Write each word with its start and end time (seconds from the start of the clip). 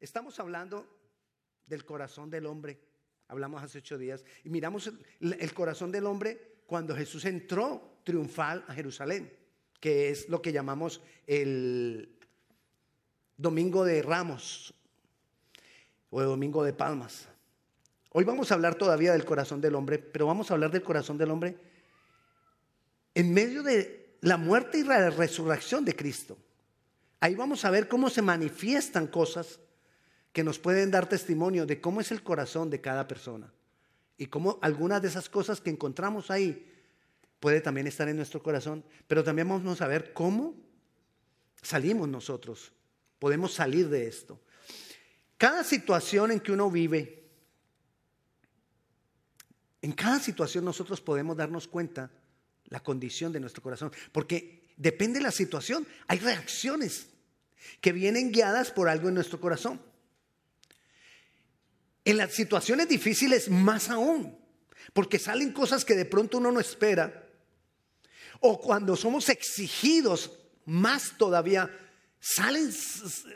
Estamos 0.00 0.38
hablando 0.40 0.86
del 1.66 1.84
corazón 1.84 2.30
del 2.30 2.46
hombre. 2.46 2.80
Hablamos 3.28 3.62
hace 3.62 3.78
ocho 3.78 3.98
días 3.98 4.24
y 4.44 4.50
miramos 4.50 4.90
el 5.20 5.54
corazón 5.54 5.92
del 5.92 6.06
hombre 6.06 6.62
cuando 6.66 6.96
Jesús 6.96 7.24
entró 7.24 8.00
triunfal 8.04 8.64
a 8.68 8.74
Jerusalén, 8.74 9.32
que 9.80 10.10
es 10.10 10.28
lo 10.28 10.40
que 10.40 10.52
llamamos 10.52 11.02
el 11.26 12.18
Domingo 13.36 13.84
de 13.84 14.02
Ramos 14.02 14.74
o 16.10 16.20
el 16.20 16.26
Domingo 16.26 16.64
de 16.64 16.72
Palmas. 16.72 17.28
Hoy 18.10 18.24
vamos 18.24 18.50
a 18.50 18.54
hablar 18.54 18.76
todavía 18.76 19.12
del 19.12 19.26
corazón 19.26 19.60
del 19.60 19.74
hombre, 19.74 19.98
pero 19.98 20.26
vamos 20.26 20.50
a 20.50 20.54
hablar 20.54 20.70
del 20.70 20.82
corazón 20.82 21.18
del 21.18 21.30
hombre 21.30 21.56
en 23.14 23.34
medio 23.34 23.62
de 23.62 24.16
la 24.22 24.38
muerte 24.38 24.78
y 24.78 24.84
la 24.84 25.10
resurrección 25.10 25.84
de 25.84 25.94
Cristo. 25.94 26.38
Ahí 27.20 27.34
vamos 27.34 27.64
a 27.64 27.70
ver 27.70 27.88
cómo 27.88 28.10
se 28.10 28.22
manifiestan 28.22 29.06
cosas 29.06 29.60
que 30.32 30.44
nos 30.44 30.58
pueden 30.58 30.90
dar 30.90 31.08
testimonio 31.08 31.66
de 31.66 31.80
cómo 31.80 32.00
es 32.00 32.12
el 32.12 32.22
corazón 32.22 32.70
de 32.70 32.80
cada 32.80 33.08
persona 33.08 33.52
y 34.16 34.26
cómo 34.26 34.58
algunas 34.62 35.02
de 35.02 35.08
esas 35.08 35.28
cosas 35.28 35.60
que 35.60 35.70
encontramos 35.70 36.30
ahí 36.30 36.64
puede 37.40 37.60
también 37.60 37.86
estar 37.86 38.08
en 38.08 38.16
nuestro 38.16 38.42
corazón, 38.42 38.84
pero 39.06 39.24
también 39.24 39.48
vamos 39.48 39.80
a 39.80 39.86
ver 39.86 40.12
cómo 40.12 40.54
salimos 41.62 42.08
nosotros, 42.08 42.72
podemos 43.18 43.52
salir 43.52 43.88
de 43.88 44.06
esto. 44.06 44.40
Cada 45.36 45.62
situación 45.62 46.32
en 46.32 46.40
que 46.40 46.52
uno 46.52 46.70
vive, 46.70 47.30
en 49.82 49.92
cada 49.92 50.18
situación 50.18 50.64
nosotros 50.64 51.00
podemos 51.00 51.36
darnos 51.36 51.68
cuenta 51.68 52.10
la 52.64 52.80
condición 52.80 53.32
de 53.32 53.40
nuestro 53.40 53.62
corazón, 53.62 53.92
porque 54.12 54.57
depende 54.78 55.18
de 55.18 55.24
la 55.24 55.32
situación, 55.32 55.86
hay 56.06 56.18
reacciones 56.20 57.08
que 57.80 57.92
vienen 57.92 58.32
guiadas 58.32 58.70
por 58.70 58.88
algo 58.88 59.08
en 59.08 59.14
nuestro 59.14 59.40
corazón. 59.40 59.82
En 62.04 62.16
las 62.16 62.32
situaciones 62.32 62.88
difíciles 62.88 63.50
más 63.50 63.90
aún, 63.90 64.38
porque 64.94 65.18
salen 65.18 65.52
cosas 65.52 65.84
que 65.84 65.94
de 65.94 66.06
pronto 66.06 66.38
uno 66.38 66.50
no 66.50 66.60
espera, 66.60 67.28
o 68.40 68.60
cuando 68.60 68.96
somos 68.96 69.28
exigidos 69.28 70.30
más 70.64 71.18
todavía, 71.18 71.68
salen, 72.20 72.72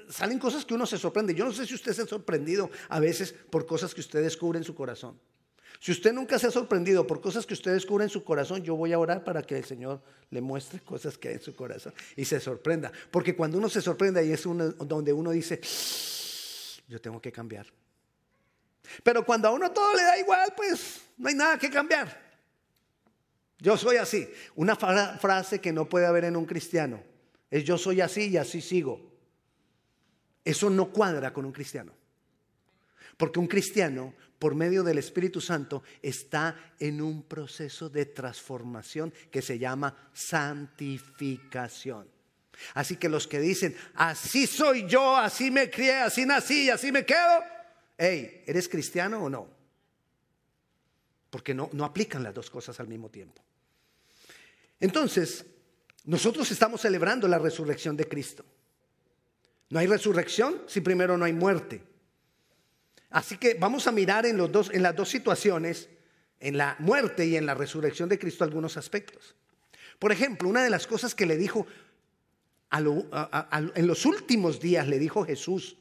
salen 0.08 0.38
cosas 0.38 0.64
que 0.64 0.74
uno 0.74 0.86
se 0.86 0.96
sorprende. 0.96 1.34
Yo 1.34 1.44
no 1.44 1.52
sé 1.52 1.66
si 1.66 1.74
usted 1.74 1.92
se 1.92 2.02
ha 2.02 2.06
sorprendido 2.06 2.70
a 2.88 3.00
veces 3.00 3.34
por 3.50 3.66
cosas 3.66 3.94
que 3.94 4.00
usted 4.00 4.22
descubre 4.22 4.58
en 4.58 4.64
su 4.64 4.74
corazón. 4.74 5.18
Si 5.82 5.90
usted 5.90 6.12
nunca 6.12 6.38
se 6.38 6.46
ha 6.46 6.50
sorprendido 6.52 7.04
por 7.08 7.20
cosas 7.20 7.44
que 7.44 7.54
usted 7.54 7.72
descubre 7.72 8.04
en 8.04 8.08
su 8.08 8.22
corazón, 8.22 8.62
yo 8.62 8.76
voy 8.76 8.92
a 8.92 9.00
orar 9.00 9.24
para 9.24 9.42
que 9.42 9.58
el 9.58 9.64
Señor 9.64 10.00
le 10.30 10.40
muestre 10.40 10.78
cosas 10.78 11.18
que 11.18 11.26
hay 11.26 11.34
en 11.34 11.40
su 11.40 11.56
corazón 11.56 11.92
y 12.14 12.24
se 12.24 12.38
sorprenda. 12.38 12.92
Porque 13.10 13.34
cuando 13.34 13.58
uno 13.58 13.68
se 13.68 13.82
sorprende 13.82 14.20
ahí 14.20 14.30
es 14.30 14.44
donde 14.44 15.12
uno 15.12 15.32
dice, 15.32 15.60
yo 16.86 17.00
tengo 17.00 17.20
que 17.20 17.32
cambiar. 17.32 17.66
Pero 19.02 19.26
cuando 19.26 19.48
a 19.48 19.50
uno 19.50 19.72
todo 19.72 19.92
le 19.96 20.04
da 20.04 20.16
igual, 20.20 20.54
pues 20.56 21.00
no 21.18 21.28
hay 21.28 21.34
nada 21.34 21.58
que 21.58 21.68
cambiar. 21.68 22.16
Yo 23.58 23.76
soy 23.76 23.96
así. 23.96 24.32
Una 24.54 24.76
frase 24.76 25.60
que 25.60 25.72
no 25.72 25.88
puede 25.88 26.06
haber 26.06 26.26
en 26.26 26.36
un 26.36 26.46
cristiano 26.46 27.02
es 27.50 27.64
yo 27.64 27.76
soy 27.76 28.00
así 28.00 28.28
y 28.28 28.36
así 28.36 28.60
sigo. 28.60 29.00
Eso 30.44 30.70
no 30.70 30.92
cuadra 30.92 31.32
con 31.32 31.44
un 31.44 31.50
cristiano. 31.50 31.92
Porque 33.16 33.40
un 33.40 33.48
cristiano, 33.48 34.14
por 34.42 34.56
medio 34.56 34.82
del 34.82 34.98
Espíritu 34.98 35.40
Santo, 35.40 35.84
está 36.02 36.74
en 36.80 37.00
un 37.00 37.22
proceso 37.22 37.88
de 37.88 38.06
transformación 38.06 39.14
que 39.30 39.40
se 39.40 39.56
llama 39.56 40.10
santificación. 40.12 42.08
Así 42.74 42.96
que 42.96 43.08
los 43.08 43.28
que 43.28 43.38
dicen, 43.38 43.76
así 43.94 44.48
soy 44.48 44.84
yo, 44.88 45.16
así 45.16 45.52
me 45.52 45.70
crié, 45.70 45.94
así 45.98 46.26
nací 46.26 46.68
así 46.70 46.90
me 46.90 47.06
quedo, 47.06 47.44
hey, 47.96 48.42
¿eres 48.44 48.68
cristiano 48.68 49.22
o 49.22 49.30
no? 49.30 49.48
Porque 51.30 51.54
no, 51.54 51.70
no 51.72 51.84
aplican 51.84 52.24
las 52.24 52.34
dos 52.34 52.50
cosas 52.50 52.80
al 52.80 52.88
mismo 52.88 53.10
tiempo. 53.10 53.40
Entonces, 54.80 55.46
nosotros 56.02 56.50
estamos 56.50 56.80
celebrando 56.80 57.28
la 57.28 57.38
resurrección 57.38 57.96
de 57.96 58.08
Cristo. 58.08 58.44
No 59.70 59.78
hay 59.78 59.86
resurrección 59.86 60.62
si 60.66 60.80
primero 60.80 61.16
no 61.16 61.26
hay 61.26 61.32
muerte. 61.32 61.91
Así 63.12 63.36
que 63.36 63.54
vamos 63.54 63.86
a 63.86 63.92
mirar 63.92 64.26
en, 64.26 64.36
los 64.36 64.50
dos, 64.50 64.70
en 64.72 64.82
las 64.82 64.96
dos 64.96 65.08
situaciones, 65.08 65.88
en 66.40 66.56
la 66.56 66.76
muerte 66.78 67.26
y 67.26 67.36
en 67.36 67.46
la 67.46 67.54
resurrección 67.54 68.08
de 68.08 68.18
Cristo, 68.18 68.44
algunos 68.44 68.76
aspectos. 68.76 69.34
Por 69.98 70.12
ejemplo, 70.12 70.48
una 70.48 70.64
de 70.64 70.70
las 70.70 70.86
cosas 70.86 71.14
que 71.14 71.26
le 71.26 71.36
dijo 71.36 71.66
en 72.72 73.86
los 73.86 74.06
últimos 74.06 74.60
días, 74.60 74.88
le 74.88 74.98
dijo 74.98 75.24
Jesús 75.24 75.76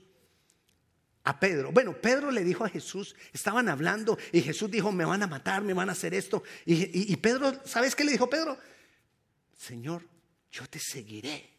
a 1.24 1.40
Pedro. 1.40 1.72
Bueno, 1.72 1.94
Pedro 1.94 2.32
le 2.32 2.44
dijo 2.44 2.66
a 2.66 2.70
Jesús, 2.70 3.16
estaban 3.32 3.70
hablando 3.70 4.18
y 4.32 4.42
Jesús 4.42 4.70
dijo, 4.70 4.92
me 4.92 5.06
van 5.06 5.24
a 5.24 5.28
matar, 5.28 5.62
me 5.62 5.74
van 5.74 5.90
a 5.90 5.94
hacer 5.94 6.14
esto. 6.14 6.44
Y, 6.66 7.14
y 7.14 7.16
Pedro, 7.18 7.62
¿sabes 7.66 7.96
qué 7.96 8.04
le 8.04 8.12
dijo 8.12 8.30
Pedro? 8.30 8.58
Señor, 9.58 10.04
yo 10.52 10.68
te 10.68 10.80
seguiré, 10.80 11.50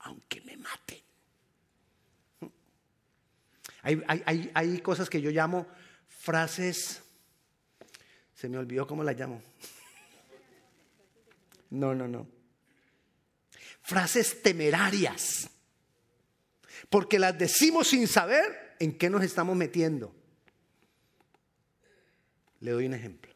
aunque 0.00 0.40
me 0.40 0.56
maten. 0.56 1.04
Hay, 3.84 4.80
cosas 4.82 5.10
que 5.10 5.20
yo 5.20 5.30
llamo 5.30 5.66
frases, 6.08 7.02
se 8.34 8.48
me 8.48 8.56
olvidó 8.56 8.86
cómo 8.86 9.04
las 9.04 9.16
llamo. 9.18 9.42
No, 11.68 11.94
no, 11.94 12.08
no. 12.08 12.26
Frases 13.82 14.42
temerarias, 14.42 15.50
porque 16.88 17.18
las 17.18 17.36
decimos 17.36 17.88
sin 17.88 18.08
saber 18.08 18.76
en 18.80 18.96
qué 18.96 19.10
nos 19.10 19.22
estamos 19.22 19.54
metiendo. 19.54 20.14
Le 22.60 22.70
doy 22.70 22.86
un 22.86 22.94
ejemplo. 22.94 23.30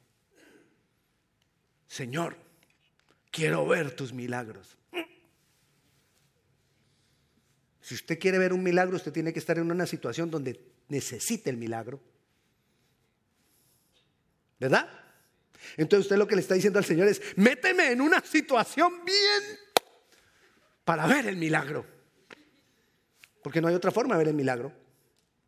Señor, 1.86 2.38
quiero 3.30 3.66
ver 3.66 3.94
tus 3.94 4.15
milagros. 4.15 4.78
Si 7.88 7.94
usted 7.94 8.19
quiere 8.19 8.37
ver 8.37 8.53
un 8.53 8.62
milagro, 8.62 8.97
usted 8.97 9.15
tiene 9.15 9.32
que 9.32 9.38
estar 9.38 9.56
en 9.56 9.71
una 9.71 9.87
situación 9.87 10.31
donde 10.31 10.60
necesite 10.88 11.49
el 11.49 11.56
milagro. 11.56 11.99
¿Verdad? 14.60 14.91
Entonces 15.78 16.04
usted 16.04 16.19
lo 16.19 16.28
que 16.28 16.34
le 16.34 16.43
está 16.43 16.53
diciendo 16.53 16.78
al 16.78 16.84
Señor 16.84 17.09
es, 17.09 17.22
méteme 17.37 17.91
en 17.91 18.03
una 18.03 18.21
situación 18.21 19.06
bien 19.06 19.59
para 20.84 21.06
ver 21.06 21.28
el 21.28 21.38
milagro. 21.38 21.87
Porque 23.43 23.62
no 23.62 23.69
hay 23.69 23.75
otra 23.75 23.91
forma 23.91 24.16
de 24.16 24.19
ver 24.19 24.28
el 24.28 24.34
milagro 24.34 24.71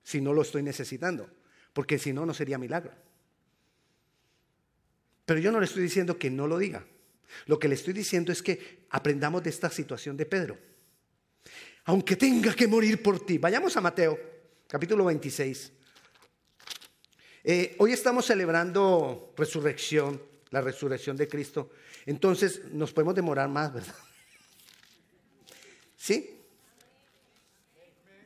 si 0.02 0.22
no 0.22 0.32
lo 0.32 0.40
estoy 0.40 0.62
necesitando. 0.62 1.28
Porque 1.74 1.98
si 1.98 2.14
no, 2.14 2.24
no 2.24 2.32
sería 2.32 2.56
milagro. 2.56 2.94
Pero 5.26 5.40
yo 5.40 5.52
no 5.52 5.60
le 5.60 5.66
estoy 5.66 5.82
diciendo 5.82 6.18
que 6.18 6.30
no 6.30 6.46
lo 6.46 6.56
diga. 6.56 6.86
Lo 7.44 7.58
que 7.58 7.68
le 7.68 7.74
estoy 7.74 7.92
diciendo 7.92 8.32
es 8.32 8.42
que 8.42 8.86
aprendamos 8.88 9.42
de 9.42 9.50
esta 9.50 9.68
situación 9.68 10.16
de 10.16 10.24
Pedro 10.24 10.69
aunque 11.84 12.16
tenga 12.16 12.54
que 12.54 12.66
morir 12.66 13.02
por 13.02 13.24
ti. 13.24 13.38
Vayamos 13.38 13.76
a 13.76 13.80
Mateo, 13.80 14.18
capítulo 14.66 15.04
26. 15.06 15.72
Eh, 17.42 17.76
hoy 17.78 17.92
estamos 17.92 18.26
celebrando 18.26 19.32
resurrección, 19.36 20.22
la 20.50 20.60
resurrección 20.60 21.16
de 21.16 21.28
Cristo. 21.28 21.70
Entonces 22.06 22.66
nos 22.72 22.92
podemos 22.92 23.14
demorar 23.14 23.48
más, 23.48 23.72
¿verdad? 23.72 23.94
¿Sí? 25.96 26.38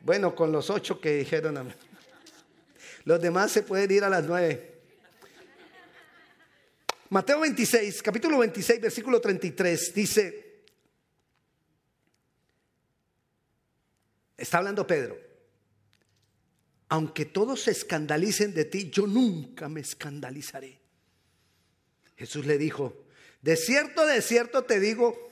Bueno, 0.00 0.34
con 0.34 0.52
los 0.52 0.68
ocho 0.70 1.00
que 1.00 1.16
dijeron. 1.16 1.72
Los 3.04 3.20
demás 3.20 3.52
se 3.52 3.62
pueden 3.62 3.90
ir 3.90 4.04
a 4.04 4.10
las 4.10 4.24
nueve. 4.24 4.72
Mateo 7.10 7.40
26, 7.40 8.02
capítulo 8.02 8.38
26, 8.38 8.80
versículo 8.80 9.20
33, 9.20 9.94
dice, 9.94 10.43
Está 14.36 14.58
hablando 14.58 14.86
Pedro. 14.86 15.18
Aunque 16.88 17.24
todos 17.24 17.62
se 17.62 17.70
escandalicen 17.70 18.54
de 18.54 18.64
ti, 18.64 18.90
yo 18.90 19.06
nunca 19.06 19.68
me 19.68 19.80
escandalizaré. 19.80 20.80
Jesús 22.16 22.46
le 22.46 22.58
dijo, 22.58 23.04
de 23.42 23.56
cierto, 23.56 24.06
de 24.06 24.22
cierto 24.22 24.64
te 24.64 24.78
digo 24.78 25.30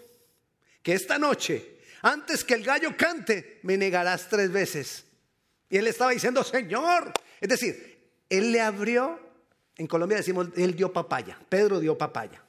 que 0.82 0.94
esta 0.94 1.18
noche, 1.18 1.78
antes 2.02 2.44
que 2.44 2.54
el 2.54 2.64
gallo 2.64 2.96
cante, 2.96 3.60
me 3.62 3.76
negarás 3.76 4.28
tres 4.28 4.50
veces. 4.50 5.04
Y 5.68 5.76
él 5.76 5.86
estaba 5.86 6.10
diciendo, 6.10 6.42
Señor. 6.42 7.12
Es 7.40 7.48
decir, 7.48 8.10
él 8.28 8.52
le 8.52 8.60
abrió, 8.60 9.18
en 9.76 9.86
Colombia 9.86 10.18
decimos, 10.18 10.48
él 10.56 10.74
dio 10.74 10.92
papaya, 10.92 11.38
Pedro 11.48 11.80
dio 11.80 11.96
papaya. 11.96 12.42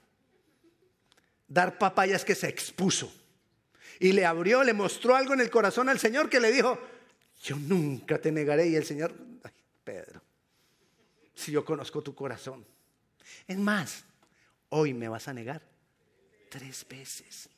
Dar 1.47 1.77
papaya 1.77 2.15
es 2.15 2.25
que 2.25 2.35
se 2.35 2.47
expuso 2.47 3.13
y 3.99 4.11
le 4.11 4.25
abrió, 4.25 4.63
le 4.63 4.73
mostró 4.73 5.15
algo 5.15 5.33
en 5.33 5.41
el 5.41 5.49
corazón 5.49 5.89
al 5.89 5.99
Señor 5.99 6.29
que 6.29 6.39
le 6.39 6.51
dijo, 6.51 6.77
yo 7.43 7.55
nunca 7.55 8.19
te 8.19 8.31
negaré. 8.31 8.67
Y 8.67 8.75
el 8.75 8.85
Señor, 8.85 9.13
Pedro, 9.83 10.21
si 11.35 11.51
yo 11.51 11.63
conozco 11.63 12.01
tu 12.01 12.15
corazón. 12.15 12.65
Es 13.47 13.57
más, 13.57 14.03
hoy 14.69 14.93
me 14.93 15.07
vas 15.07 15.27
a 15.27 15.33
negar 15.33 15.61
tres 16.49 16.85
veces. 16.87 17.49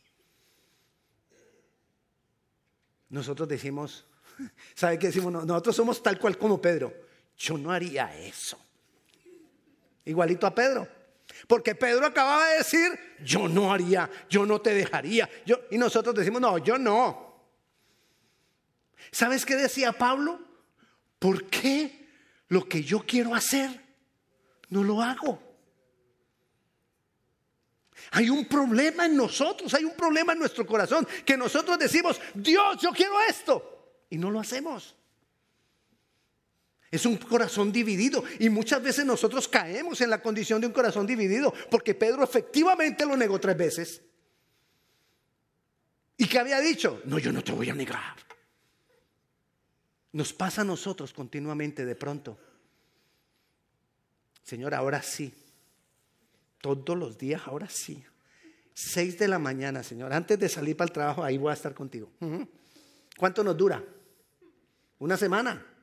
nosotros 3.15 3.47
decimos, 3.47 4.05
¿sabe 4.75 4.99
qué 4.99 5.07
decimos? 5.07 5.31
Nosotros 5.31 5.75
somos 5.75 6.03
tal 6.03 6.19
cual 6.19 6.37
como 6.37 6.61
Pedro. 6.61 6.93
Yo 7.37 7.57
no 7.57 7.71
haría 7.71 8.15
eso. 8.17 8.57
Igualito 10.05 10.45
a 10.45 10.53
Pedro. 10.53 10.87
Porque 11.47 11.75
Pedro 11.75 12.05
acababa 12.05 12.47
de 12.49 12.57
decir, 12.59 12.91
yo 13.23 13.47
no 13.47 13.71
haría, 13.71 14.09
yo 14.29 14.45
no 14.45 14.61
te 14.61 14.73
dejaría. 14.73 15.29
Y 15.69 15.77
nosotros 15.77 16.15
decimos, 16.15 16.41
no, 16.41 16.57
yo 16.57 16.77
no. 16.77 17.25
¿Sabes 19.11 19.45
qué 19.45 19.55
decía 19.55 19.93
Pablo? 19.93 20.39
¿Por 21.19 21.45
qué 21.45 22.09
lo 22.47 22.67
que 22.67 22.83
yo 22.83 23.05
quiero 23.05 23.35
hacer 23.35 23.69
no 24.69 24.83
lo 24.83 25.01
hago? 25.01 25.41
Hay 28.11 28.29
un 28.29 28.45
problema 28.45 29.05
en 29.05 29.15
nosotros, 29.15 29.73
hay 29.73 29.83
un 29.83 29.95
problema 29.95 30.33
en 30.33 30.39
nuestro 30.39 30.65
corazón, 30.65 31.07
que 31.25 31.37
nosotros 31.37 31.77
decimos, 31.79 32.19
Dios, 32.33 32.77
yo 32.81 32.91
quiero 32.91 33.19
esto, 33.21 34.03
y 34.09 34.17
no 34.17 34.29
lo 34.29 34.39
hacemos. 34.39 34.94
Es 36.95 37.05
un 37.05 37.17
corazón 37.17 37.71
dividido 37.71 38.23
y 38.39 38.49
muchas 38.49 38.81
veces 38.81 39.05
nosotros 39.05 39.47
caemos 39.47 39.99
en 40.01 40.09
la 40.09 40.21
condición 40.21 40.61
de 40.61 40.67
un 40.67 40.73
corazón 40.73 41.05
dividido, 41.05 41.53
porque 41.69 41.93
Pedro 41.93 42.23
efectivamente 42.23 43.05
lo 43.05 43.17
negó 43.17 43.39
tres 43.39 43.57
veces. 43.57 44.01
¿Y 46.17 46.27
qué 46.27 46.39
había 46.39 46.59
dicho? 46.59 47.01
No, 47.05 47.19
yo 47.19 47.31
no 47.31 47.43
te 47.43 47.51
voy 47.51 47.69
a 47.69 47.75
negar. 47.75 48.15
Nos 50.13 50.31
pasa 50.31 50.61
a 50.61 50.65
nosotros 50.65 51.11
continuamente 51.11 51.85
de 51.85 51.95
pronto. 51.95 52.37
Señor, 54.43 54.73
ahora 54.73 55.01
sí. 55.01 55.33
Todos 56.61 56.97
los 56.97 57.17
días, 57.17 57.41
ahora 57.45 57.67
sí. 57.67 58.03
Seis 58.73 59.19
de 59.19 59.27
la 59.27 59.39
mañana, 59.39 59.83
Señor. 59.83 60.13
Antes 60.13 60.39
de 60.39 60.47
salir 60.47 60.77
para 60.77 60.87
el 60.87 60.93
trabajo, 60.93 61.23
ahí 61.23 61.37
voy 61.37 61.51
a 61.51 61.53
estar 61.53 61.73
contigo. 61.73 62.09
¿Cuánto 63.17 63.43
nos 63.43 63.57
dura? 63.57 63.83
Una 64.99 65.17
semana. 65.17 65.74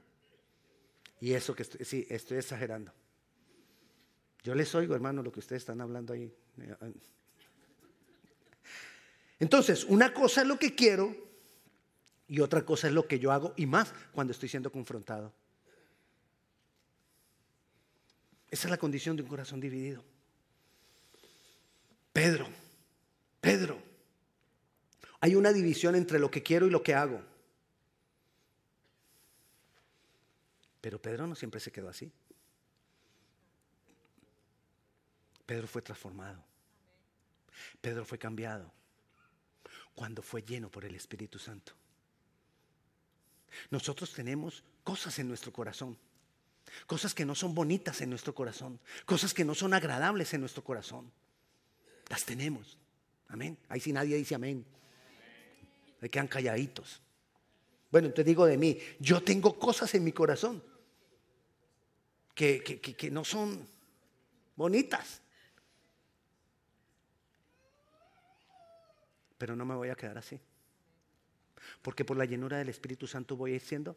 Y 1.22 1.34
eso 1.34 1.54
que 1.54 1.62
estoy, 1.62 1.84
sí, 1.84 2.04
estoy 2.10 2.38
exagerando. 2.38 2.92
Yo 4.42 4.56
les 4.56 4.74
oigo, 4.74 4.92
hermano, 4.96 5.22
lo 5.22 5.30
que 5.30 5.38
ustedes 5.38 5.62
están 5.62 5.80
hablando 5.80 6.12
ahí. 6.12 6.34
Entonces, 9.38 9.84
una 9.84 10.12
cosa 10.12 10.42
es 10.42 10.48
lo 10.48 10.58
que 10.58 10.74
quiero 10.74 11.14
y 12.26 12.40
otra 12.40 12.64
cosa 12.64 12.88
es 12.88 12.92
lo 12.92 13.06
que 13.06 13.20
yo 13.20 13.30
hago 13.30 13.54
y 13.56 13.66
más 13.66 13.94
cuando 14.10 14.32
estoy 14.32 14.48
siendo 14.48 14.72
confrontado. 14.72 15.32
Esa 18.50 18.66
es 18.66 18.70
la 18.72 18.78
condición 18.78 19.14
de 19.14 19.22
un 19.22 19.28
corazón 19.28 19.60
dividido. 19.60 20.02
Pedro, 22.12 22.48
Pedro, 23.40 23.80
hay 25.20 25.36
una 25.36 25.52
división 25.52 25.94
entre 25.94 26.18
lo 26.18 26.32
que 26.32 26.42
quiero 26.42 26.66
y 26.66 26.70
lo 26.70 26.82
que 26.82 26.94
hago. 26.94 27.22
Pero 30.82 31.00
Pedro 31.00 31.28
no 31.28 31.36
siempre 31.36 31.60
se 31.60 31.70
quedó 31.70 31.88
así. 31.88 32.12
Pedro 35.46 35.68
fue 35.68 35.80
transformado. 35.80 36.44
Pedro 37.80 38.04
fue 38.04 38.18
cambiado 38.18 38.70
cuando 39.94 40.22
fue 40.22 40.42
lleno 40.42 40.70
por 40.70 40.84
el 40.84 40.94
Espíritu 40.96 41.38
Santo. 41.38 41.72
Nosotros 43.70 44.12
tenemos 44.12 44.64
cosas 44.82 45.18
en 45.20 45.28
nuestro 45.28 45.52
corazón, 45.52 45.96
cosas 46.86 47.14
que 47.14 47.24
no 47.24 47.36
son 47.36 47.54
bonitas 47.54 48.00
en 48.00 48.10
nuestro 48.10 48.34
corazón, 48.34 48.80
cosas 49.06 49.32
que 49.32 49.44
no 49.44 49.54
son 49.54 49.74
agradables 49.74 50.34
en 50.34 50.40
nuestro 50.40 50.64
corazón. 50.64 51.12
Las 52.08 52.24
tenemos. 52.24 52.76
Amén. 53.28 53.56
Ahí 53.68 53.78
si 53.78 53.92
nadie 53.92 54.16
dice 54.16 54.34
amén. 54.34 54.66
Me 56.00 56.10
quedan 56.10 56.26
calladitos. 56.26 57.00
Bueno, 57.92 58.08
entonces 58.08 58.26
digo 58.26 58.46
de 58.46 58.56
mí, 58.56 58.80
yo 58.98 59.22
tengo 59.22 59.56
cosas 59.60 59.94
en 59.94 60.02
mi 60.02 60.12
corazón 60.12 60.71
que, 62.34 62.62
que, 62.62 62.80
que 62.80 63.10
no 63.10 63.24
son 63.24 63.66
bonitas. 64.56 65.20
Pero 69.38 69.56
no 69.56 69.64
me 69.64 69.74
voy 69.74 69.88
a 69.88 69.96
quedar 69.96 70.18
así. 70.18 70.38
Porque 71.82 72.04
por 72.04 72.16
la 72.16 72.24
llenura 72.24 72.58
del 72.58 72.68
Espíritu 72.68 73.06
Santo 73.06 73.36
voy 73.36 73.52
a 73.52 73.54
ir 73.56 73.60
siendo 73.60 73.96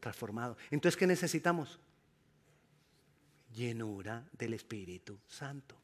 transformado. 0.00 0.56
Entonces, 0.70 0.96
¿qué 0.96 1.06
necesitamos? 1.06 1.78
Llenura 3.54 4.26
del 4.32 4.54
Espíritu 4.54 5.18
Santo. 5.26 5.76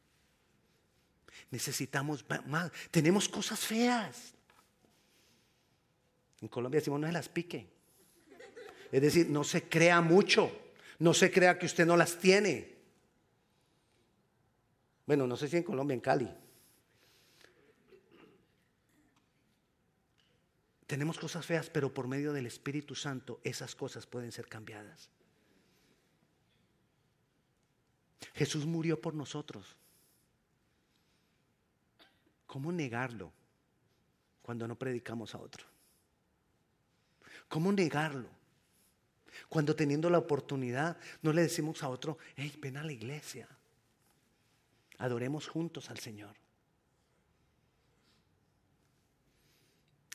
Necesitamos 1.51 2.25
más. 2.45 2.71
Tenemos 2.91 3.27
cosas 3.27 3.59
feas. 3.59 4.33
En 6.41 6.47
Colombia 6.47 6.79
decimos 6.79 6.99
no 6.99 7.07
se 7.07 7.13
las 7.13 7.29
pique. 7.29 7.67
Es 8.91 9.01
decir, 9.01 9.29
no 9.29 9.43
se 9.43 9.63
crea 9.63 10.01
mucho. 10.01 10.62
No 10.99 11.13
se 11.13 11.31
crea 11.31 11.57
que 11.57 11.65
usted 11.65 11.85
no 11.85 11.97
las 11.97 12.17
tiene. 12.17 12.75
Bueno, 15.05 15.27
no 15.27 15.35
sé 15.35 15.47
si 15.47 15.57
en 15.57 15.63
Colombia, 15.63 15.95
en 15.95 16.01
Cali. 16.01 16.29
Tenemos 20.87 21.17
cosas 21.17 21.45
feas, 21.45 21.69
pero 21.69 21.93
por 21.93 22.07
medio 22.07 22.33
del 22.33 22.45
Espíritu 22.45 22.93
Santo 22.93 23.39
esas 23.43 23.75
cosas 23.75 24.05
pueden 24.05 24.31
ser 24.31 24.47
cambiadas. 24.47 25.09
Jesús 28.35 28.65
murió 28.65 29.01
por 29.01 29.13
nosotros. 29.13 29.75
¿Cómo 32.45 32.71
negarlo 32.71 33.31
cuando 34.41 34.67
no 34.67 34.77
predicamos 34.77 35.33
a 35.33 35.39
otro? 35.39 35.65
¿Cómo 37.49 37.71
negarlo 37.71 38.29
cuando 39.49 39.75
teniendo 39.75 40.09
la 40.09 40.17
oportunidad 40.17 40.97
no 41.21 41.33
le 41.33 41.41
decimos 41.41 41.83
a 41.83 41.89
otro, 41.89 42.17
hey, 42.35 42.55
ven 42.59 42.77
a 42.77 42.83
la 42.83 42.91
iglesia, 42.91 43.47
adoremos 44.97 45.47
juntos 45.47 45.89
al 45.89 45.99
Señor? 45.99 46.35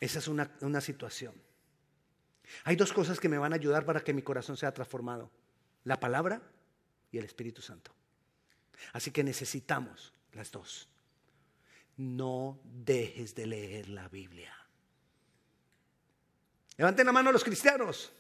Esa 0.01 0.19
es 0.19 0.29
una, 0.29 0.51
una 0.61 0.81
situación. 0.81 1.35
Hay 2.65 2.77
dos 2.77 2.93
cosas 2.93 3.21
que 3.21 3.29
me 3.29 3.39
van 3.39 3.53
a 3.53 3.57
ayudar 3.57 3.85
para 3.85 4.01
que 4.01 4.15
mi 4.15 4.23
corazón 4.23 4.57
sea 4.57 4.73
transformado. 4.73 5.31
La 5.85 6.01
palabra 6.01 6.41
y 7.11 7.19
el 7.19 7.25
Espíritu 7.25 7.63
Santo. 7.63 7.93
Así 8.93 9.11
que 9.11 9.25
necesitamos 9.25 10.13
las 10.33 10.51
dos. 10.51 10.89
No 11.97 12.61
dejes 12.65 13.35
de 13.35 13.47
leer 13.47 13.89
la 13.89 14.09
Biblia. 14.09 14.55
Levanten 16.77 17.07
la 17.07 17.13
mano 17.13 17.33
los 17.33 17.43
cristianos. 17.43 18.13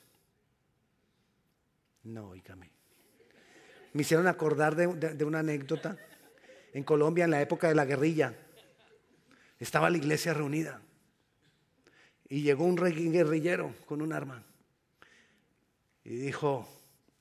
No, 2.05 2.31
oígame. 2.31 2.71
Me 3.93 4.03
hicieron 4.03 4.27
acordar 4.27 4.77
de, 4.77 5.25
una 5.25 5.41
anécdota. 5.41 5.97
En 6.73 6.85
Colombia, 6.85 7.25
en 7.25 7.31
la 7.31 7.41
época 7.41 7.69
de 7.69 7.75
la 7.75 7.85
guerrilla, 7.85 8.35
estaba 9.59 9.91
la 9.91 9.97
iglesia 9.97 10.35
reunida. 10.35 10.81
Y 12.29 12.43
llegó 12.43 12.65
un 12.65 12.77
guerrillero 12.77 13.75
con 13.87 14.03
un 14.03 14.13
arma. 14.13 14.45
Y 16.05 16.17
dijo, 16.17 16.69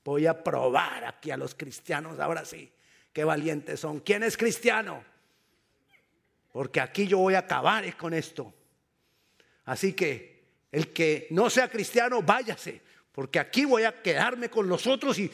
voy 0.04 0.26
a 0.26 0.42
probar 0.42 1.04
aquí 1.04 1.30
a 1.30 1.36
los 1.36 1.54
cristianos, 1.54 2.18
ahora 2.18 2.44
sí, 2.44 2.72
qué 3.12 3.24
valientes 3.24 3.80
son. 3.80 4.00
¿Quién 4.00 4.22
es 4.22 4.36
cristiano? 4.36 5.02
Porque 6.52 6.80
aquí 6.80 7.06
yo 7.06 7.18
voy 7.18 7.34
a 7.34 7.40
acabar 7.40 7.96
con 7.96 8.14
esto. 8.14 8.54
Así 9.64 9.92
que 9.92 10.38
el 10.72 10.92
que 10.92 11.26
no 11.30 11.50
sea 11.50 11.68
cristiano, 11.68 12.22
váyase, 12.22 12.80
porque 13.18 13.40
aquí 13.40 13.64
voy 13.64 13.82
a 13.82 14.00
quedarme 14.00 14.48
con 14.48 14.68
los 14.68 14.86
otros. 14.86 15.18
Y, 15.18 15.28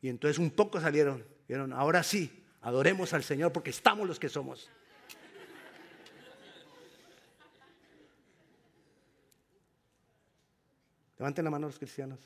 y 0.00 0.08
entonces 0.08 0.38
un 0.38 0.50
poco 0.50 0.80
salieron, 0.80 1.22
vieron, 1.46 1.74
ahora 1.74 2.02
sí, 2.02 2.42
adoremos 2.62 3.12
al 3.12 3.22
Señor 3.22 3.52
porque 3.52 3.68
estamos 3.68 4.08
los 4.08 4.18
que 4.18 4.30
somos. 4.30 4.70
Levanten 11.18 11.44
la 11.44 11.50
mano 11.50 11.66
los 11.66 11.78
cristianos. 11.78 12.18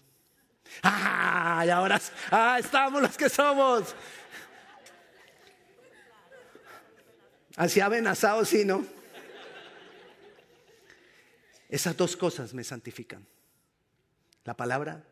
¡Ah! 0.85 1.64
Y 1.66 1.71
ahora 1.71 2.00
¡ah! 2.30 2.59
estamos 2.61 3.02
los 3.02 3.16
que 3.16 3.28
somos. 3.28 3.97
Así 7.56 7.80
amenazados, 7.80 8.50
sí, 8.50 8.64
¿no? 8.64 8.87
Esas 11.68 11.97
dos 11.97 12.16
cosas 12.16 12.54
me 12.54 12.62
santifican. 12.62 13.26
La 14.44 14.56
palabra 14.56 15.04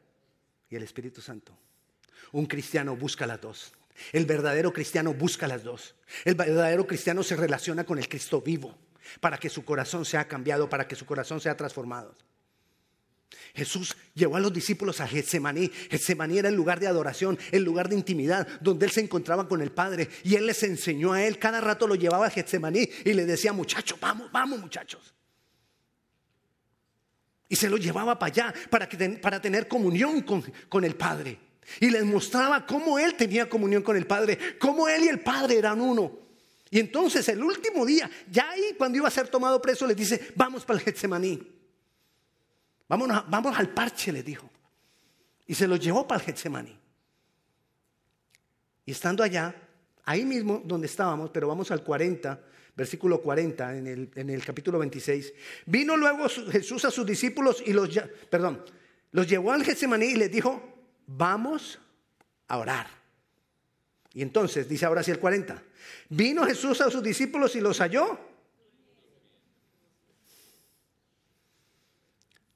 y 0.69 0.77
el 0.77 0.83
Espíritu 0.83 1.21
Santo. 1.21 1.57
Un 2.33 2.47
cristiano 2.47 2.97
busca 2.97 3.27
las 3.27 3.41
dos. 3.41 3.73
El 4.13 4.27
verdadero 4.27 4.73
cristiano 4.73 5.13
busca 5.15 5.47
las 5.47 5.63
dos. 5.63 5.95
El 6.25 6.35
verdadero 6.35 6.87
cristiano 6.87 7.23
se 7.23 7.37
relaciona 7.37 7.85
con 7.85 7.99
el 7.99 8.09
Cristo 8.09 8.41
vivo 8.41 8.77
para 9.21 9.39
que 9.39 9.49
su 9.49 9.65
corazón 9.65 10.05
sea 10.05 10.27
cambiado, 10.29 10.69
para 10.69 10.87
que 10.87 10.97
su 10.97 11.07
corazón 11.07 11.41
sea 11.41 11.57
transformado. 11.57 12.15
Jesús 13.55 13.97
llevó 14.15 14.37
a 14.37 14.41
los 14.41 14.53
discípulos 14.53 15.01
a 15.01 15.09
Getsemaní. 15.09 15.69
Getsemaní 15.91 16.39
era 16.39 16.49
el 16.49 16.55
lugar 16.55 16.81
de 16.81 16.87
adoración, 16.87 17.39
el 17.51 17.63
lugar 17.63 17.89
de 17.89 17.97
intimidad, 17.97 18.47
donde 18.61 18.87
él 18.87 18.93
se 18.93 19.01
encontraba 19.01 19.49
con 19.49 19.61
el 19.61 19.73
Padre. 19.73 20.09
Y 20.25 20.37
él 20.37 20.47
les 20.47 20.63
enseñó 20.63 21.13
a 21.13 21.25
él, 21.25 21.39
cada 21.39 21.61
rato 21.61 21.87
lo 21.87 21.95
llevaba 21.95 22.27
a 22.27 22.31
Getsemaní 22.31 22.89
y 23.05 23.13
le 23.13 23.27
decía, 23.27 23.53
muchachos, 23.53 23.99
vamos, 24.01 24.31
vamos 24.31 24.61
muchachos. 24.61 25.15
Y 27.51 27.57
se 27.57 27.69
lo 27.69 27.77
llevaba 27.77 28.19
para 28.19 28.33
allá 28.33 28.55
para, 28.71 28.89
que, 28.89 28.97
para 29.19 29.43
tener 29.43 29.69
comunión 29.69 30.23
con, 30.23 30.41
con 30.69 30.85
el 30.85 30.95
Padre. 30.95 31.39
Y 31.81 31.91
les 31.91 32.05
mostraba 32.05 32.65
cómo 32.65 32.99
él 32.99 33.15
tenía 33.15 33.49
comunión 33.49 33.83
con 33.83 33.97
el 33.97 34.07
Padre, 34.07 34.39
cómo 34.59 34.89
él 34.89 35.05
y 35.05 35.09
el 35.09 35.21
Padre 35.21 35.59
eran 35.59 35.81
uno. 35.81 36.17
Y 36.71 36.79
entonces 36.79 37.29
el 37.29 37.43
último 37.43 37.85
día, 37.85 38.09
ya 38.31 38.51
ahí 38.51 38.75
cuando 38.79 38.99
iba 38.99 39.09
a 39.09 39.11
ser 39.11 39.27
tomado 39.29 39.61
preso, 39.61 39.85
les 39.87 39.97
dice, 39.97 40.33
vamos 40.37 40.65
para 40.65 40.79
el 40.79 40.85
Getsemaní. 40.85 41.43
Vamos, 42.89 43.09
vamos 43.29 43.59
al 43.59 43.69
parche, 43.71 44.13
le 44.13 44.23
dijo. 44.23 44.49
Y 45.47 45.55
se 45.55 45.67
lo 45.67 45.75
llevó 45.75 46.07
para 46.07 46.21
el 46.21 46.27
Getsemaní. 46.27 46.79
Y 48.87 48.93
estando 48.93 49.25
allá, 49.25 49.55
ahí 50.05 50.25
mismo 50.25 50.63
donde 50.65 50.87
estábamos, 50.87 51.31
pero 51.31 51.49
vamos 51.49 51.73
al 51.73 51.83
40, 51.83 52.41
versículo 52.75 53.21
40 53.21 53.77
en 53.77 53.87
el, 53.87 54.11
en 54.15 54.31
el 54.31 54.45
capítulo 54.45 54.79
26. 54.79 55.33
Vino 55.67 55.97
luego 55.97 56.29
Jesús 56.29 56.85
a 56.85 56.91
sus 56.91 57.07
discípulos 57.07 57.63
y 57.65 57.73
los, 57.73 57.89
perdón, 58.29 58.65
los 59.13 59.27
llevó 59.27 59.53
al 59.53 59.65
Getsemaní 59.65 60.07
y 60.07 60.17
les 60.17 60.31
dijo, 60.31 60.63
vamos 61.07 61.79
a 62.49 62.59
orar. 62.59 62.87
Y 64.13 64.23
entonces, 64.23 64.69
dice 64.69 64.87
ahora 64.87 65.03
sí 65.03 65.11
el 65.11 65.19
40, 65.19 65.63
vino 66.09 66.45
Jesús 66.45 66.81
a 66.81 66.91
sus 66.91 67.03
discípulos 67.03 67.55
y 67.57 67.61
los 67.61 67.79
halló. 67.79 68.19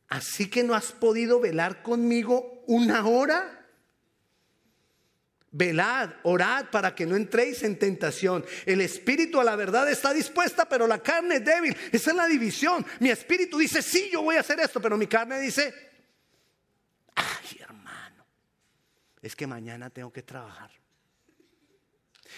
Así 0.09 0.49
que 0.49 0.63
no 0.63 0.75
has 0.75 0.93
podido 0.93 1.41
velar 1.41 1.83
conmigo 1.83 2.63
una 2.67 3.07
hora. 3.07 3.64
Velad, 5.57 6.11
orad 6.25 6.69
para 6.69 6.97
que 6.97 7.07
no 7.07 7.15
entréis 7.15 7.63
en 7.63 7.79
tentación. 7.79 8.45
El 8.67 8.81
espíritu 8.81 9.41
a 9.41 9.45
la 9.45 9.55
verdad 9.55 9.89
está 9.89 10.13
dispuesta, 10.13 10.69
pero 10.69 10.89
la 10.89 10.99
carne 10.99 11.37
es 11.37 11.45
débil. 11.45 11.77
Esa 11.93 12.11
es 12.11 12.17
la 12.17 12.27
división. 12.27 12.85
Mi 12.99 13.11
espíritu 13.11 13.57
dice, 13.59 13.81
sí, 13.81 14.11
yo 14.13 14.23
voy 14.23 14.35
a 14.35 14.41
hacer 14.41 14.59
esto, 14.59 14.83
pero 14.83 14.97
mi 14.97 15.07
carne 15.07 15.39
dice, 15.39 15.73
ay 17.15 17.57
hermano, 17.61 18.27
es 19.23 19.37
que 19.37 19.47
mañana 19.47 19.91
tengo 19.91 20.13
que 20.13 20.25
trabajar. 20.25 20.73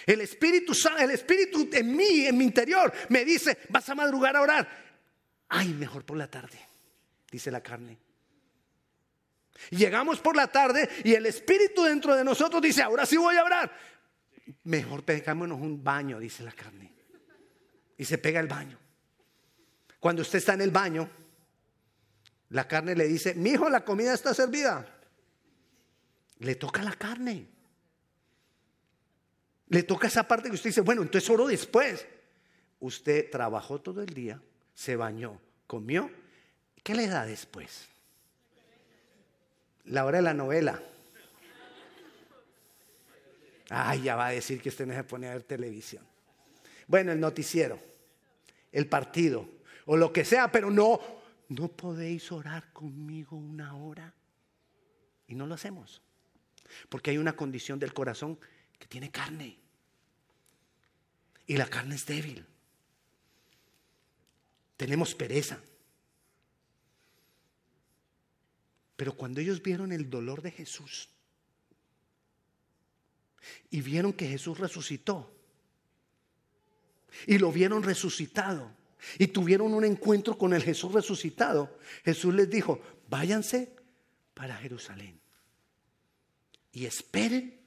El 0.04 0.20
espíritu, 0.20 0.74
el 0.98 1.10
espíritu 1.10 1.70
en 1.72 1.96
mí, 1.96 2.26
en 2.26 2.36
mi 2.36 2.44
interior, 2.44 2.92
me 3.08 3.24
dice, 3.24 3.60
vas 3.70 3.88
a 3.88 3.94
madrugar 3.94 4.36
a 4.36 4.42
orar. 4.42 4.68
Ay, 5.48 5.68
mejor 5.68 6.04
por 6.04 6.18
la 6.18 6.30
tarde, 6.30 6.58
dice 7.30 7.50
la 7.50 7.62
carne. 7.62 7.96
Llegamos 9.70 10.20
por 10.20 10.36
la 10.36 10.46
tarde 10.46 10.88
y 11.04 11.14
el 11.14 11.26
espíritu 11.26 11.84
dentro 11.84 12.14
de 12.14 12.24
nosotros 12.24 12.62
dice, 12.62 12.82
ahora 12.82 13.06
sí 13.06 13.16
voy 13.16 13.36
a 13.36 13.44
orar. 13.44 13.72
Mejor 14.64 15.04
pegámonos 15.04 15.60
un 15.60 15.82
baño, 15.82 16.18
dice 16.18 16.42
la 16.42 16.52
carne. 16.52 16.92
Y 17.98 18.04
se 18.04 18.18
pega 18.18 18.40
el 18.40 18.48
baño. 18.48 18.78
Cuando 19.98 20.22
usted 20.22 20.38
está 20.38 20.54
en 20.54 20.60
el 20.60 20.70
baño, 20.70 21.08
la 22.50 22.68
carne 22.68 22.94
le 22.94 23.08
dice, 23.08 23.34
mi 23.34 23.50
hijo, 23.50 23.68
la 23.68 23.84
comida 23.84 24.14
está 24.14 24.34
servida. 24.34 24.86
Le 26.38 26.54
toca 26.54 26.82
la 26.82 26.92
carne. 26.92 27.48
Le 29.68 29.82
toca 29.82 30.06
esa 30.06 30.28
parte 30.28 30.48
que 30.48 30.54
usted 30.54 30.70
dice, 30.70 30.80
bueno, 30.80 31.02
entonces 31.02 31.28
oro 31.28 31.46
después. 31.46 32.06
Usted 32.78 33.30
trabajó 33.30 33.80
todo 33.80 34.02
el 34.02 34.12
día, 34.12 34.40
se 34.74 34.94
bañó, 34.96 35.40
comió. 35.66 36.10
¿Qué 36.84 36.94
le 36.94 37.08
da 37.08 37.26
después? 37.26 37.88
La 39.86 40.04
hora 40.04 40.18
de 40.18 40.22
la 40.22 40.34
novela. 40.34 40.82
Ay, 43.68 44.02
ya 44.02 44.16
va 44.16 44.28
a 44.28 44.30
decir 44.30 44.60
que 44.60 44.68
usted 44.68 44.86
no 44.86 44.94
se 44.94 45.04
pone 45.04 45.28
a 45.28 45.32
ver 45.32 45.42
televisión. 45.42 46.04
Bueno, 46.86 47.12
el 47.12 47.20
noticiero, 47.20 47.80
el 48.70 48.88
partido, 48.88 49.48
o 49.86 49.96
lo 49.96 50.12
que 50.12 50.24
sea, 50.24 50.50
pero 50.52 50.70
no, 50.70 51.00
no 51.48 51.68
podéis 51.68 52.30
orar 52.30 52.72
conmigo 52.72 53.36
una 53.36 53.74
hora. 53.76 54.12
Y 55.28 55.34
no 55.34 55.46
lo 55.46 55.54
hacemos. 55.54 56.00
Porque 56.88 57.10
hay 57.10 57.18
una 57.18 57.34
condición 57.34 57.78
del 57.78 57.92
corazón 57.92 58.38
que 58.78 58.86
tiene 58.86 59.10
carne. 59.10 59.58
Y 61.46 61.56
la 61.56 61.66
carne 61.66 61.96
es 61.96 62.06
débil. 62.06 62.44
Tenemos 64.76 65.14
pereza. 65.14 65.60
Pero 68.96 69.14
cuando 69.14 69.40
ellos 69.40 69.62
vieron 69.62 69.92
el 69.92 70.08
dolor 70.08 70.42
de 70.42 70.50
Jesús 70.50 71.08
y 73.70 73.80
vieron 73.82 74.12
que 74.12 74.26
Jesús 74.26 74.58
resucitó 74.58 75.32
y 77.26 77.38
lo 77.38 77.52
vieron 77.52 77.82
resucitado 77.82 78.74
y 79.18 79.28
tuvieron 79.28 79.74
un 79.74 79.84
encuentro 79.84 80.36
con 80.36 80.54
el 80.54 80.62
Jesús 80.62 80.92
resucitado, 80.92 81.78
Jesús 82.04 82.34
les 82.34 82.48
dijo, 82.48 82.80
váyanse 83.08 83.76
para 84.34 84.56
Jerusalén 84.56 85.20
y 86.72 86.86
esperen 86.86 87.60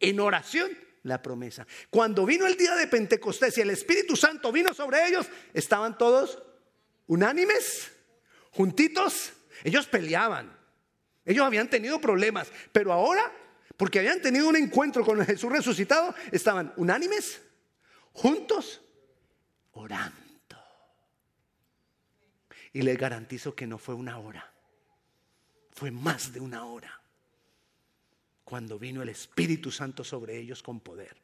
en 0.00 0.20
oración 0.20 0.70
la 1.02 1.22
promesa. 1.22 1.66
Cuando 1.90 2.26
vino 2.26 2.46
el 2.46 2.56
día 2.56 2.74
de 2.74 2.86
Pentecostés 2.86 3.58
y 3.58 3.60
el 3.60 3.70
Espíritu 3.70 4.16
Santo 4.16 4.50
vino 4.50 4.74
sobre 4.74 5.06
ellos, 5.06 5.28
estaban 5.54 5.98
todos 5.98 6.42
unánimes, 7.06 7.92
juntitos, 8.50 9.32
ellos 9.62 9.86
peleaban. 9.86 10.55
Ellos 11.26 11.44
habían 11.44 11.68
tenido 11.68 12.00
problemas, 12.00 12.50
pero 12.70 12.92
ahora, 12.92 13.30
porque 13.76 13.98
habían 13.98 14.22
tenido 14.22 14.48
un 14.48 14.56
encuentro 14.56 15.04
con 15.04 15.22
Jesús 15.26 15.50
resucitado, 15.50 16.14
estaban 16.30 16.72
unánimes, 16.76 17.42
juntos, 18.12 18.80
orando. 19.72 20.16
Y 22.72 22.82
les 22.82 22.96
garantizo 22.96 23.54
que 23.54 23.66
no 23.66 23.76
fue 23.76 23.94
una 23.94 24.18
hora, 24.18 24.52
fue 25.72 25.90
más 25.90 26.32
de 26.32 26.40
una 26.40 26.64
hora, 26.64 27.00
cuando 28.44 28.78
vino 28.78 29.02
el 29.02 29.08
Espíritu 29.08 29.72
Santo 29.72 30.04
sobre 30.04 30.38
ellos 30.38 30.62
con 30.62 30.78
poder. 30.78 31.16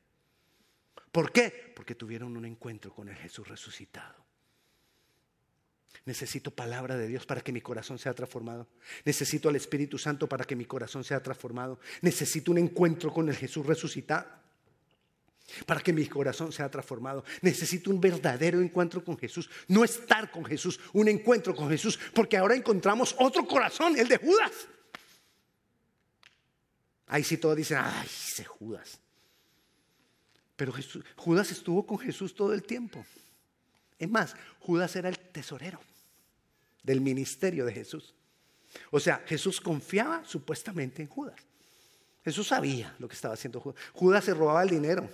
¿Por 1.12 1.30
qué? 1.30 1.72
Porque 1.76 1.94
tuvieron 1.94 2.36
un 2.36 2.44
encuentro 2.44 2.92
con 2.92 3.08
el 3.08 3.14
Jesús 3.14 3.46
resucitado. 3.46 4.31
Necesito 6.04 6.50
palabra 6.50 6.96
de 6.96 7.06
Dios 7.06 7.26
para 7.26 7.42
que 7.42 7.52
mi 7.52 7.60
corazón 7.60 7.98
sea 7.98 8.12
transformado. 8.12 8.66
Necesito 9.04 9.48
al 9.48 9.56
Espíritu 9.56 9.98
Santo 9.98 10.28
para 10.28 10.44
que 10.44 10.56
mi 10.56 10.64
corazón 10.64 11.04
sea 11.04 11.22
transformado. 11.22 11.78
Necesito 12.00 12.50
un 12.50 12.58
encuentro 12.58 13.12
con 13.12 13.28
el 13.28 13.36
Jesús 13.36 13.64
resucitado 13.64 14.26
para 15.66 15.80
que 15.80 15.92
mi 15.92 16.06
corazón 16.06 16.52
sea 16.52 16.68
transformado. 16.70 17.24
Necesito 17.40 17.90
un 17.90 18.00
verdadero 18.00 18.60
encuentro 18.60 19.04
con 19.04 19.16
Jesús. 19.16 19.48
No 19.68 19.84
estar 19.84 20.30
con 20.30 20.44
Jesús, 20.44 20.80
un 20.92 21.08
encuentro 21.08 21.54
con 21.54 21.68
Jesús, 21.68 21.98
porque 22.14 22.36
ahora 22.36 22.56
encontramos 22.56 23.14
otro 23.18 23.46
corazón, 23.46 23.96
el 23.96 24.08
de 24.08 24.16
Judas. 24.16 24.52
Ahí 27.06 27.22
sí 27.22 27.36
todos 27.36 27.56
dicen, 27.56 27.78
ay, 27.80 28.06
ese 28.06 28.44
Judas. 28.44 28.98
Pero 30.56 30.72
Judas 31.16 31.50
estuvo 31.52 31.86
con 31.86 31.98
Jesús 31.98 32.34
todo 32.34 32.54
el 32.54 32.62
tiempo. 32.64 33.04
Es 33.98 34.10
más, 34.10 34.34
Judas 34.58 34.96
era 34.96 35.08
el 35.08 35.18
tesorero 35.18 35.78
del 36.82 37.00
ministerio 37.00 37.64
de 37.64 37.72
Jesús. 37.72 38.14
O 38.90 38.98
sea, 38.98 39.22
Jesús 39.26 39.60
confiaba 39.60 40.24
supuestamente 40.24 41.02
en 41.02 41.08
Judas. 41.08 41.40
Jesús 42.24 42.48
sabía 42.48 42.94
lo 42.98 43.08
que 43.08 43.14
estaba 43.14 43.34
haciendo 43.34 43.60
Judas. 43.60 43.80
Judas 43.92 44.24
se 44.24 44.34
robaba 44.34 44.62
el 44.62 44.70
dinero. 44.70 45.08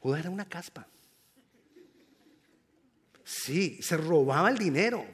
Judas 0.00 0.20
era 0.20 0.30
una 0.30 0.48
caspa. 0.48 0.86
Sí, 3.24 3.80
se 3.82 3.96
robaba 3.96 4.50
el 4.50 4.58
dinero. 4.58 5.04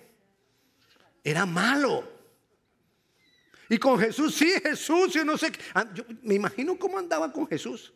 Era 1.23 1.45
malo. 1.45 2.17
Y 3.69 3.79
con 3.79 3.99
Jesús, 3.99 4.35
sí, 4.35 4.51
Jesús, 4.63 5.13
yo 5.13 5.25
no 5.25 5.37
sé. 5.37 5.51
Ah, 5.75 5.87
yo 5.93 6.05
me 6.23 6.35
imagino 6.35 6.79
cómo 6.79 6.99
andaba 6.99 7.33
con 7.33 7.47
Jesús. 7.47 7.93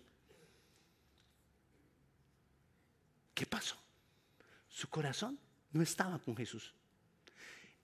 ¿Qué 3.32 3.46
pasó? 3.46 3.76
Su 4.68 4.88
corazón 4.88 5.38
no 5.72 5.82
estaba 5.82 6.18
con 6.18 6.36
Jesús. 6.36 6.74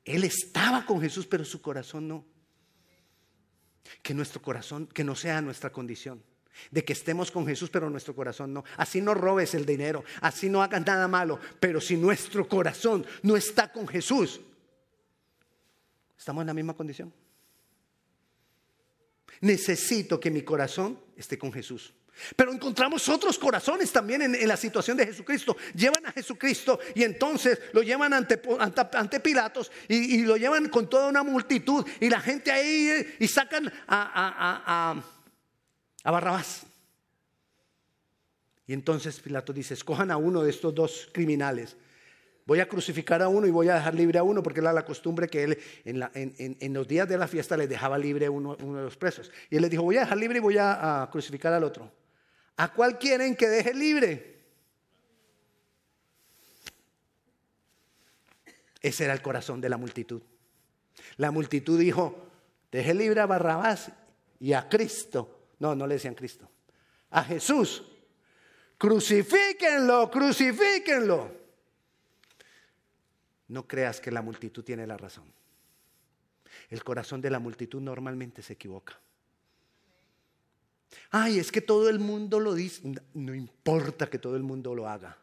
Él 0.06 0.22
estaba 0.22 0.86
con 0.86 1.00
Jesús, 1.00 1.26
pero 1.26 1.44
su 1.44 1.60
corazón 1.60 2.06
no. 2.06 2.24
Que 4.02 4.14
nuestro 4.14 4.40
corazón, 4.40 4.86
que 4.86 5.02
no 5.02 5.16
sea 5.16 5.42
nuestra 5.42 5.70
condición. 5.70 6.22
De 6.70 6.84
que 6.84 6.92
estemos 6.92 7.30
con 7.30 7.44
Jesús, 7.44 7.68
pero 7.70 7.90
nuestro 7.90 8.14
corazón 8.14 8.54
no. 8.54 8.64
Así 8.76 9.00
no 9.00 9.14
robes 9.14 9.54
el 9.54 9.66
dinero, 9.66 10.04
así 10.20 10.48
no 10.48 10.62
hagas 10.62 10.86
nada 10.86 11.08
malo. 11.08 11.40
Pero 11.58 11.80
si 11.80 11.96
nuestro 11.96 12.48
corazón 12.48 13.04
no 13.22 13.36
está 13.36 13.72
con 13.72 13.88
Jesús, 13.88 14.40
estamos 16.16 16.42
en 16.42 16.46
la 16.46 16.54
misma 16.54 16.74
condición. 16.74 17.12
Necesito 19.40 20.20
que 20.20 20.30
mi 20.30 20.42
corazón 20.42 21.00
esté 21.16 21.36
con 21.36 21.52
Jesús. 21.52 21.92
Pero 22.34 22.52
encontramos 22.52 23.08
otros 23.08 23.38
corazones 23.38 23.92
también 23.92 24.22
en, 24.22 24.48
la 24.48 24.56
situación 24.56 24.96
de 24.96 25.06
Jesucristo. 25.06 25.56
Llevan 25.74 26.06
a 26.06 26.12
Jesucristo 26.12 26.78
y 26.94 27.02
entonces 27.02 27.58
lo 27.72 27.82
llevan 27.82 28.12
ante, 28.12 28.38
Pilatos 29.20 29.70
y, 29.88 30.24
lo 30.24 30.36
llevan 30.36 30.68
con 30.68 30.88
toda 30.88 31.08
una 31.08 31.22
multitud 31.22 31.86
y 32.00 32.08
la 32.08 32.20
gente 32.20 32.50
ahí 32.50 33.16
y 33.18 33.28
sacan 33.28 33.72
a, 33.86 35.02
Barrabás. 36.04 36.62
Y 38.66 38.72
entonces 38.72 39.20
Pilato 39.20 39.52
dice, 39.52 39.74
escojan 39.74 40.10
a 40.10 40.16
uno 40.16 40.42
de 40.42 40.50
estos 40.50 40.74
dos 40.74 41.08
criminales. 41.12 41.76
Voy 42.46 42.60
a 42.60 42.68
crucificar 42.68 43.22
a 43.22 43.28
uno 43.28 43.46
y 43.48 43.50
voy 43.50 43.68
a 43.68 43.74
dejar 43.74 43.94
libre 43.94 44.20
a 44.20 44.22
uno, 44.22 44.40
porque 44.40 44.60
era 44.60 44.72
la 44.72 44.84
costumbre 44.84 45.26
que 45.26 45.42
él 45.42 45.58
en, 45.84 46.74
los 46.74 46.86
días 46.86 47.08
de 47.08 47.18
la 47.18 47.26
fiesta 47.26 47.56
les 47.56 47.68
dejaba 47.68 47.98
libre 47.98 48.26
a 48.26 48.30
uno, 48.30 48.54
de 48.54 48.82
los 48.82 48.96
presos. 48.96 49.32
Y 49.50 49.56
él 49.56 49.62
les 49.62 49.70
dijo, 49.70 49.82
voy 49.82 49.96
a 49.96 50.00
dejar 50.00 50.16
libre 50.16 50.38
y 50.38 50.40
voy 50.40 50.56
a, 50.58 51.08
crucificar 51.10 51.52
al 51.52 51.64
otro. 51.64 51.90
¿A 52.56 52.72
cuál 52.72 52.98
quieren 52.98 53.36
que 53.36 53.48
deje 53.48 53.74
libre? 53.74 54.36
Ese 58.80 59.04
era 59.04 59.12
el 59.12 59.22
corazón 59.22 59.60
de 59.60 59.68
la 59.68 59.76
multitud. 59.76 60.22
La 61.16 61.30
multitud 61.30 61.78
dijo, 61.78 62.28
deje 62.70 62.94
libre 62.94 63.20
a 63.20 63.26
Barrabás 63.26 63.90
y 64.38 64.52
a 64.52 64.68
Cristo. 64.68 65.48
No, 65.58 65.74
no 65.74 65.86
le 65.86 65.94
decían 65.94 66.14
Cristo. 66.14 66.48
A 67.10 67.24
Jesús. 67.24 67.84
Crucifíquenlo, 68.78 70.10
crucifíquenlo. 70.10 71.32
No 73.48 73.66
creas 73.66 74.00
que 74.00 74.10
la 74.10 74.22
multitud 74.22 74.64
tiene 74.64 74.86
la 74.86 74.96
razón. 74.96 75.32
El 76.68 76.82
corazón 76.82 77.20
de 77.20 77.30
la 77.30 77.38
multitud 77.38 77.80
normalmente 77.80 78.42
se 78.42 78.54
equivoca. 78.54 78.98
Ay, 81.10 81.38
es 81.38 81.52
que 81.52 81.60
todo 81.60 81.88
el 81.88 81.98
mundo 81.98 82.40
lo 82.40 82.54
dice. 82.54 82.82
No 83.14 83.34
importa 83.34 84.08
que 84.08 84.18
todo 84.18 84.36
el 84.36 84.42
mundo 84.42 84.74
lo 84.74 84.88
haga. 84.88 85.16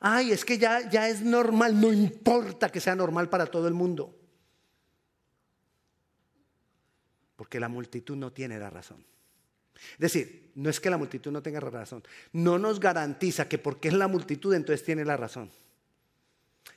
Ay, 0.00 0.30
es 0.30 0.44
que 0.44 0.58
ya, 0.58 0.88
ya 0.88 1.08
es 1.08 1.22
normal. 1.22 1.80
No 1.80 1.92
importa 1.92 2.70
que 2.70 2.80
sea 2.80 2.94
normal 2.94 3.28
para 3.28 3.46
todo 3.46 3.66
el 3.66 3.74
mundo. 3.74 4.14
Porque 7.36 7.60
la 7.60 7.68
multitud 7.68 8.16
no 8.16 8.32
tiene 8.32 8.58
la 8.58 8.70
razón. 8.70 9.04
Es 9.92 9.98
decir, 9.98 10.50
no 10.54 10.70
es 10.70 10.80
que 10.80 10.90
la 10.90 10.98
multitud 10.98 11.30
no 11.30 11.42
tenga 11.42 11.60
la 11.60 11.70
razón. 11.70 12.02
No 12.32 12.58
nos 12.58 12.80
garantiza 12.80 13.48
que 13.48 13.58
porque 13.58 13.88
es 13.88 13.94
la 13.94 14.08
multitud 14.08 14.54
entonces 14.54 14.84
tiene 14.84 15.04
la 15.04 15.16
razón. 15.16 15.50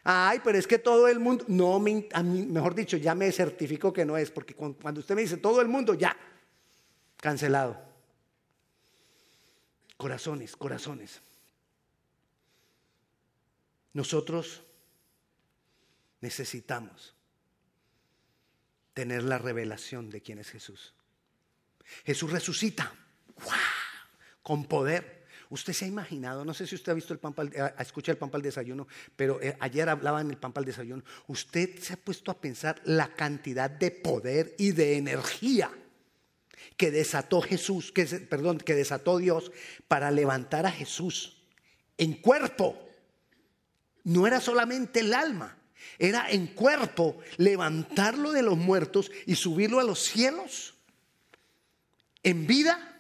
Ay, 0.04 0.40
pero 0.44 0.58
es 0.58 0.68
que 0.68 0.80
todo 0.80 1.08
el 1.08 1.20
mundo, 1.20 1.46
no, 1.48 1.80
me, 1.80 2.08
a 2.14 2.24
mí, 2.24 2.46
mejor 2.46 2.74
dicho, 2.74 2.98
ya 2.98 3.14
me 3.14 3.32
certificó 3.32 3.92
que 3.94 4.06
no 4.06 4.18
es, 4.18 4.32
porque 4.32 4.56
cuando 4.56 5.00
usted 5.00 5.16
me 5.16 5.22
dice 5.22 5.38
todo 5.38 5.62
el 5.62 5.68
mundo, 5.68 5.94
ya, 5.94 6.16
cancelado. 7.22 7.80
Corazones, 9.96 10.58
corazones. 10.58 11.22
Nosotros 13.94 14.64
necesitamos 16.20 17.14
tener 18.94 19.24
la 19.24 19.38
revelación 19.38 20.10
de 20.10 20.22
quién 20.22 20.40
es 20.40 20.50
Jesús. 20.50 20.94
Jesús 22.04 22.32
resucita, 22.32 22.94
con 24.42 24.66
poder. 24.66 25.22
Usted 25.50 25.74
se 25.74 25.86
ha 25.86 25.88
imaginado, 25.90 26.46
no 26.46 26.54
sé 26.54 26.66
si 26.66 26.76
usted 26.76 26.94
ha 26.94 26.96
visto 26.96 27.14
el 27.14 27.20
pan 27.20 27.34
para, 27.34 27.68
escucha 27.80 28.12
el 28.12 28.18
pan 28.18 28.32
el 28.34 28.42
desayuno, 28.42 28.88
pero 29.16 29.42
eh, 29.42 29.58
ayer 29.60 29.88
hablaba 29.90 30.22
en 30.22 30.32
el 30.32 30.38
pan 30.38 30.54
el 30.56 30.66
desayuno. 30.66 31.04
Usted 31.28 31.78
se 31.80 31.94
ha 31.94 31.98
puesto 31.98 32.32
a 32.32 32.40
pensar 32.40 32.82
la 32.86 33.14
cantidad 33.14 33.70
de 33.70 33.92
poder 33.92 34.56
y 34.58 34.72
de 34.72 34.98
energía 34.98 35.70
que 36.78 36.92
desató 36.92 37.42
Jesús, 37.42 37.92
que, 37.92 38.06
perdón, 38.06 38.58
que 38.58 38.76
desató 38.76 39.18
Dios 39.18 39.52
para 39.88 40.12
levantar 40.12 40.66
a 40.66 40.72
Jesús 40.72 41.38
en 41.98 42.14
cuerpo. 42.14 42.90
No 44.04 44.26
era 44.26 44.42
solamente 44.42 45.02
el 45.02 45.14
alma, 45.14 45.58
era 46.00 46.30
en 46.30 46.48
cuerpo 46.48 47.20
levantarlo 47.38 48.32
de 48.32 48.42
los 48.42 48.58
muertos 48.58 49.12
y 49.26 49.36
subirlo 49.36 49.80
a 49.80 49.84
los 49.84 50.00
cielos. 50.00 50.74
En 52.24 52.48
vida 52.48 52.92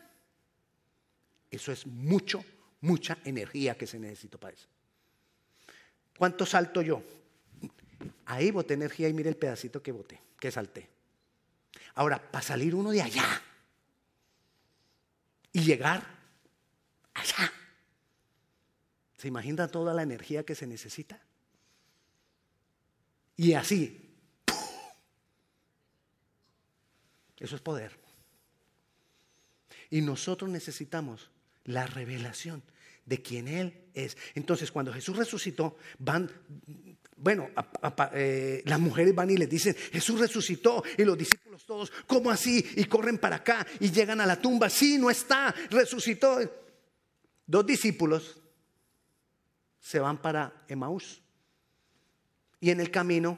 eso 1.51 1.73
es 1.73 1.85
mucho, 1.85 2.43
mucha 2.79 3.17
energía 3.25 3.77
que 3.77 3.85
se 3.85 3.99
necesita 3.99 4.37
para 4.37 4.55
eso. 4.55 4.67
¿Cuánto 6.17 6.45
salto 6.45 6.81
yo? 6.81 7.03
Ahí 8.25 8.51
boté 8.51 8.73
energía 8.73 9.09
y 9.09 9.13
mire 9.13 9.29
el 9.29 9.35
pedacito 9.35 9.83
que 9.83 9.91
boté, 9.91 10.19
que 10.39 10.49
salté. 10.49 10.87
Ahora, 11.95 12.31
para 12.31 12.41
salir 12.41 12.73
uno 12.73 12.91
de 12.91 13.01
allá 13.01 13.43
y 15.53 15.61
llegar 15.61 16.05
allá, 17.13 17.51
¿se 19.17 19.27
imagina 19.27 19.67
toda 19.67 19.93
la 19.93 20.03
energía 20.03 20.45
que 20.45 20.55
se 20.55 20.67
necesita? 20.67 21.21
Y 23.35 23.53
así, 23.53 24.15
eso 27.39 27.55
es 27.55 27.61
poder. 27.61 27.99
Y 29.89 30.01
nosotros 30.01 30.49
necesitamos 30.49 31.29
la 31.65 31.85
revelación 31.85 32.63
de 33.05 33.21
quién 33.21 33.47
Él 33.47 33.83
es. 33.93 34.15
Entonces, 34.35 34.71
cuando 34.71 34.93
Jesús 34.93 35.17
resucitó, 35.17 35.77
van, 35.99 36.31
bueno, 37.21 37.49
eh, 38.13 38.63
las 38.65 38.79
mujeres 38.79 39.13
van 39.13 39.29
y 39.29 39.37
les 39.37 39.47
dicen, 39.47 39.75
Jesús 39.75 40.19
resucitó, 40.19 40.83
y 40.97 41.03
los 41.03 41.15
discípulos 41.15 41.63
todos, 41.65 41.91
¿cómo 42.07 42.31
así? 42.31 42.65
Y 42.75 42.85
corren 42.85 43.19
para 43.19 43.37
acá 43.37 43.65
y 43.79 43.91
llegan 43.91 44.19
a 44.21 44.25
la 44.25 44.41
tumba, 44.41 44.69
sí, 44.69 44.97
no 44.97 45.09
está, 45.11 45.53
resucitó. 45.69 46.39
Dos 47.45 47.65
discípulos 47.65 48.39
se 49.79 49.99
van 49.99 50.19
para 50.19 50.63
Emaús. 50.67 51.21
Y 52.59 52.71
en 52.71 52.79
el 52.79 52.89
camino, 52.89 53.37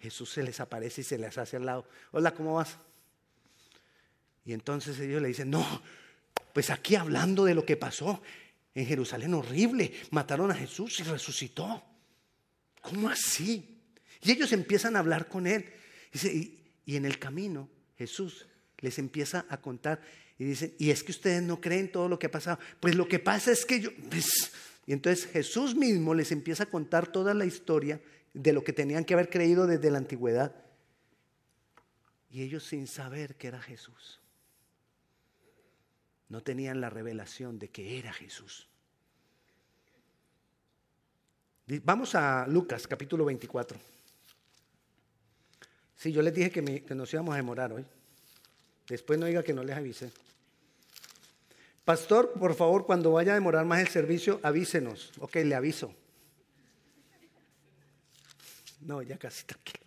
Jesús 0.00 0.30
se 0.30 0.42
les 0.42 0.58
aparece 0.58 1.02
y 1.02 1.04
se 1.04 1.18
les 1.18 1.38
hace 1.38 1.56
al 1.56 1.66
lado. 1.66 1.88
Hola, 2.10 2.34
¿cómo 2.34 2.54
vas? 2.54 2.78
Y 4.44 4.52
entonces 4.52 4.98
ellos 4.98 5.22
le 5.22 5.28
dicen, 5.28 5.50
no, 5.50 5.82
pues 6.52 6.70
aquí 6.70 6.96
hablando 6.96 7.44
de 7.44 7.54
lo 7.54 7.64
que 7.64 7.76
pasó 7.76 8.22
en 8.74 8.86
Jerusalén, 8.86 9.34
horrible, 9.34 9.92
mataron 10.10 10.50
a 10.50 10.54
Jesús 10.54 10.98
y 10.98 11.04
resucitó. 11.04 11.84
¿Cómo 12.82 13.08
así? 13.08 13.80
Y 14.22 14.32
ellos 14.32 14.52
empiezan 14.52 14.96
a 14.96 15.00
hablar 15.00 15.28
con 15.28 15.46
él. 15.46 15.64
Y, 16.12 16.96
en 16.96 17.04
el 17.04 17.18
camino 17.18 17.68
Jesús 17.96 18.46
les 18.78 18.98
empieza 18.98 19.44
a 19.50 19.60
contar 19.60 20.00
y 20.38 20.44
dicen, 20.44 20.74
y 20.78 20.90
es 20.90 21.02
que 21.02 21.12
ustedes 21.12 21.42
no 21.42 21.60
creen 21.60 21.90
todo 21.90 22.08
lo 22.08 22.18
que 22.18 22.26
ha 22.26 22.30
pasado. 22.30 22.58
Pues 22.80 22.94
lo 22.94 23.08
que 23.08 23.18
pasa 23.18 23.52
es 23.52 23.66
que 23.66 23.80
yo... 23.80 23.90
Pues", 24.08 24.52
y 24.86 24.92
entonces 24.92 25.26
Jesús 25.26 25.74
mismo 25.74 26.14
les 26.14 26.32
empieza 26.32 26.62
a 26.62 26.70
contar 26.70 27.10
toda 27.10 27.34
la 27.34 27.44
historia 27.44 28.00
de 28.32 28.52
lo 28.52 28.64
que 28.64 28.72
tenían 28.72 29.04
que 29.04 29.14
haber 29.14 29.28
creído 29.28 29.66
desde 29.66 29.90
la 29.90 29.98
antigüedad. 29.98 30.54
Y 32.30 32.42
ellos 32.42 32.64
sin 32.64 32.86
saber 32.86 33.34
que 33.36 33.48
era 33.48 33.60
Jesús 33.60 34.20
no 36.28 36.42
tenían 36.42 36.80
la 36.80 36.90
revelación 36.90 37.58
de 37.58 37.70
que 37.70 37.98
era 37.98 38.12
Jesús. 38.12 38.68
Vamos 41.84 42.14
a 42.14 42.46
Lucas 42.48 42.86
capítulo 42.86 43.26
24. 43.26 43.78
Sí, 45.96 46.12
yo 46.12 46.22
les 46.22 46.32
dije 46.32 46.50
que, 46.50 46.94
nos 46.94 47.12
íbamos 47.12 47.34
a 47.34 47.36
demorar 47.36 47.72
hoy. 47.72 47.84
Después 48.88 49.18
no 49.18 49.26
diga 49.26 49.42
que 49.42 49.52
no 49.52 49.62
les 49.62 49.76
avise. 49.76 50.10
Pastor, 51.84 52.32
por 52.38 52.54
favor, 52.54 52.86
cuando 52.86 53.12
vaya 53.12 53.32
a 53.32 53.34
demorar 53.34 53.66
más 53.66 53.80
el 53.80 53.88
servicio, 53.88 54.40
avísenos. 54.42 55.12
Ok, 55.18 55.36
le 55.36 55.54
aviso. 55.54 55.92
No, 58.80 59.02
ya 59.02 59.18
casi 59.18 59.44
tranquilo. 59.44 59.84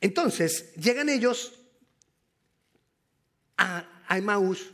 Entonces, 0.00 0.74
llegan 0.74 1.08
ellos 1.08 1.52
a 3.56 3.86
a. 4.08 4.72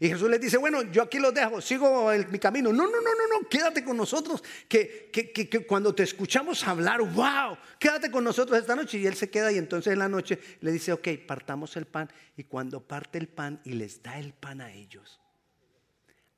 Y 0.00 0.08
Jesús 0.08 0.30
les 0.30 0.40
dice, 0.40 0.56
bueno, 0.56 0.82
yo 0.82 1.02
aquí 1.02 1.18
los 1.18 1.34
dejo, 1.34 1.60
sigo 1.60 2.10
mi 2.30 2.38
camino. 2.38 2.72
No, 2.72 2.84
no, 2.84 3.00
no, 3.00 3.14
no, 3.14 3.40
no, 3.40 3.48
quédate 3.48 3.84
con 3.84 3.96
nosotros, 3.96 4.44
que, 4.68 5.10
que, 5.12 5.66
cuando 5.66 5.94
te 5.94 6.04
escuchamos 6.04 6.62
hablar, 6.66 7.00
wow, 7.00 7.58
quédate 7.80 8.10
con 8.10 8.22
nosotros 8.22 8.58
esta 8.58 8.76
noche. 8.76 8.98
Y 8.98 9.06
él 9.06 9.16
se 9.16 9.28
queda 9.28 9.50
y 9.50 9.58
entonces 9.58 9.92
en 9.92 9.98
la 9.98 10.08
noche 10.08 10.38
le 10.60 10.70
dice, 10.70 10.92
ok, 10.92 11.08
partamos 11.26 11.76
el 11.76 11.86
pan. 11.86 12.08
Y 12.36 12.44
cuando 12.44 12.80
parte 12.80 13.18
el 13.18 13.28
pan 13.28 13.60
y 13.64 13.72
les 13.72 14.02
da 14.02 14.18
el 14.18 14.32
pan 14.34 14.60
a 14.60 14.72
ellos, 14.72 15.20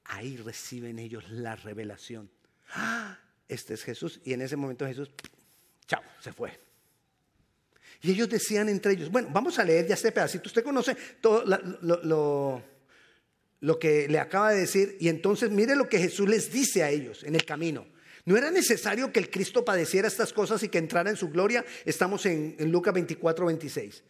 ahí 0.04 0.38
reciben 0.38 0.98
ellos 0.98 1.28
la 1.30 1.54
revelación. 1.56 2.30
¡Ah! 2.72 3.18
Este 3.46 3.74
es 3.74 3.82
Jesús. 3.82 4.20
Y 4.24 4.32
en 4.32 4.42
ese 4.42 4.56
momento 4.56 4.86
Jesús, 4.86 5.10
chao, 5.86 6.02
se 6.20 6.32
fue. 6.32 6.58
Y 8.00 8.12
ellos 8.12 8.28
decían 8.28 8.68
entre 8.68 8.92
ellos, 8.92 9.10
bueno, 9.10 9.28
vamos 9.30 9.58
a 9.58 9.64
leer 9.64 9.86
ya 9.86 9.94
este 9.94 10.12
pedacito. 10.12 10.48
Usted 10.48 10.64
conoce 10.64 10.94
todo 11.20 11.44
lo, 11.44 12.02
lo, 12.02 12.62
que 13.78 14.08
le 14.08 14.18
acaba 14.18 14.52
de 14.52 14.60
decir 14.60 14.96
y 15.00 15.08
entonces 15.08 15.50
mire 15.50 15.76
lo 15.76 15.88
que 15.88 15.98
Jesús 15.98 16.28
les 16.28 16.50
dice 16.50 16.82
a 16.82 16.90
ellos 16.90 17.22
en 17.24 17.34
el 17.34 17.44
camino. 17.44 17.86
No 18.24 18.36
era 18.36 18.50
necesario 18.50 19.12
que 19.12 19.20
el 19.20 19.30
Cristo 19.30 19.64
padeciera 19.64 20.08
estas 20.08 20.32
cosas 20.32 20.62
y 20.62 20.68
que 20.68 20.78
entrara 20.78 21.10
en 21.10 21.16
su 21.16 21.30
gloria. 21.30 21.64
Estamos 21.84 22.26
en, 22.26 22.56
Lucas 22.70 22.94
24, 22.94 23.46
26. 23.46 24.02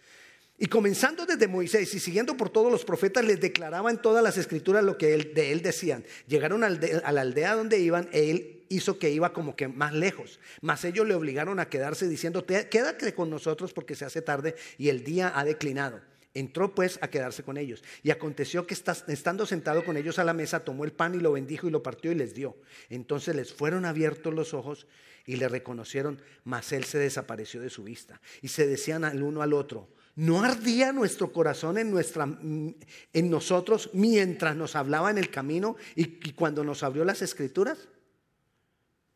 Y 0.58 0.66
comenzando 0.66 1.24
desde 1.24 1.48
Moisés 1.48 1.94
y 1.94 2.00
siguiendo 2.00 2.36
por 2.36 2.50
todos 2.50 2.70
los 2.70 2.84
profetas, 2.84 3.24
les 3.24 3.40
declaraba 3.40 3.90
en 3.90 3.96
todas 3.96 4.22
las 4.22 4.36
escrituras 4.36 4.84
lo 4.84 4.98
que 4.98 5.16
de 5.16 5.52
él 5.52 5.62
decían. 5.62 6.04
Llegaron 6.26 6.64
a 6.64 6.68
la 6.70 7.20
aldea 7.20 7.54
donde 7.54 7.78
iban, 7.78 8.08
él 8.12 8.64
hizo 8.68 8.98
que 8.98 9.10
iba 9.10 9.32
como 9.32 9.56
que 9.56 9.68
más 9.68 9.94
lejos. 9.94 10.38
Mas 10.60 10.84
ellos 10.84 11.06
le 11.06 11.14
obligaron 11.14 11.60
a 11.60 11.68
quedarse 11.68 12.08
diciendo, 12.08 12.44
quédate 12.46 13.14
con 13.14 13.30
nosotros 13.30 13.72
porque 13.72 13.94
se 13.94 14.04
hace 14.04 14.22
tarde 14.22 14.54
y 14.76 14.90
el 14.90 15.02
día 15.02 15.32
ha 15.34 15.44
declinado. 15.44 16.00
Entró 16.32 16.74
pues 16.74 16.98
a 17.02 17.08
quedarse 17.08 17.42
con 17.42 17.56
ellos. 17.56 17.82
Y 18.02 18.10
aconteció 18.10 18.66
que 18.66 18.74
estando 18.74 19.46
sentado 19.46 19.84
con 19.84 19.96
ellos 19.96 20.18
a 20.18 20.24
la 20.24 20.32
mesa, 20.32 20.64
tomó 20.64 20.84
el 20.84 20.92
pan 20.92 21.14
y 21.14 21.18
lo 21.18 21.32
bendijo 21.32 21.66
y 21.66 21.70
lo 21.70 21.82
partió 21.82 22.12
y 22.12 22.14
les 22.14 22.34
dio. 22.34 22.56
Entonces 22.88 23.34
les 23.34 23.52
fueron 23.52 23.84
abiertos 23.84 24.32
los 24.32 24.54
ojos 24.54 24.86
y 25.26 25.36
le 25.36 25.48
reconocieron, 25.48 26.20
mas 26.44 26.72
él 26.72 26.84
se 26.84 26.98
desapareció 26.98 27.60
de 27.60 27.70
su 27.70 27.84
vista. 27.84 28.20
Y 28.42 28.48
se 28.48 28.66
decían 28.66 29.04
al 29.04 29.22
uno 29.22 29.42
al 29.42 29.52
otro, 29.52 29.88
¿no 30.14 30.42
ardía 30.42 30.92
nuestro 30.92 31.32
corazón 31.32 31.78
en, 31.78 31.90
nuestra, 31.90 32.24
en 32.24 33.30
nosotros 33.30 33.90
mientras 33.92 34.56
nos 34.56 34.76
hablaba 34.76 35.10
en 35.10 35.18
el 35.18 35.30
camino 35.30 35.76
y, 35.94 36.28
y 36.28 36.32
cuando 36.32 36.64
nos 36.64 36.82
abrió 36.82 37.04
las 37.04 37.22
escrituras? 37.22 37.88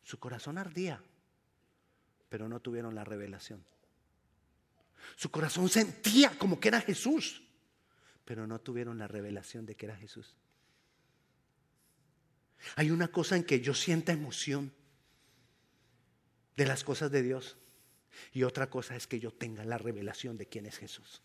Su 0.02 0.18
corazón 0.18 0.58
ardía, 0.58 1.02
pero 2.28 2.48
no 2.48 2.60
tuvieron 2.60 2.94
la 2.94 3.04
revelación. 3.04 3.64
Su 5.16 5.30
corazón 5.30 5.68
sentía 5.68 6.36
como 6.38 6.58
que 6.58 6.68
era 6.68 6.80
Jesús, 6.80 7.42
pero 8.24 8.46
no 8.46 8.60
tuvieron 8.60 8.98
la 8.98 9.08
revelación 9.08 9.66
de 9.66 9.76
que 9.76 9.86
era 9.86 9.96
Jesús. 9.96 10.34
Hay 12.76 12.90
una 12.90 13.08
cosa 13.08 13.36
en 13.36 13.44
que 13.44 13.60
yo 13.60 13.74
sienta 13.74 14.12
emoción 14.12 14.72
de 16.56 16.66
las 16.66 16.84
cosas 16.84 17.10
de 17.10 17.22
Dios 17.22 17.56
y 18.32 18.44
otra 18.44 18.70
cosa 18.70 18.96
es 18.96 19.06
que 19.06 19.20
yo 19.20 19.32
tenga 19.32 19.64
la 19.64 19.78
revelación 19.78 20.36
de 20.36 20.46
quién 20.46 20.66
es 20.66 20.78
Jesús. 20.78 21.20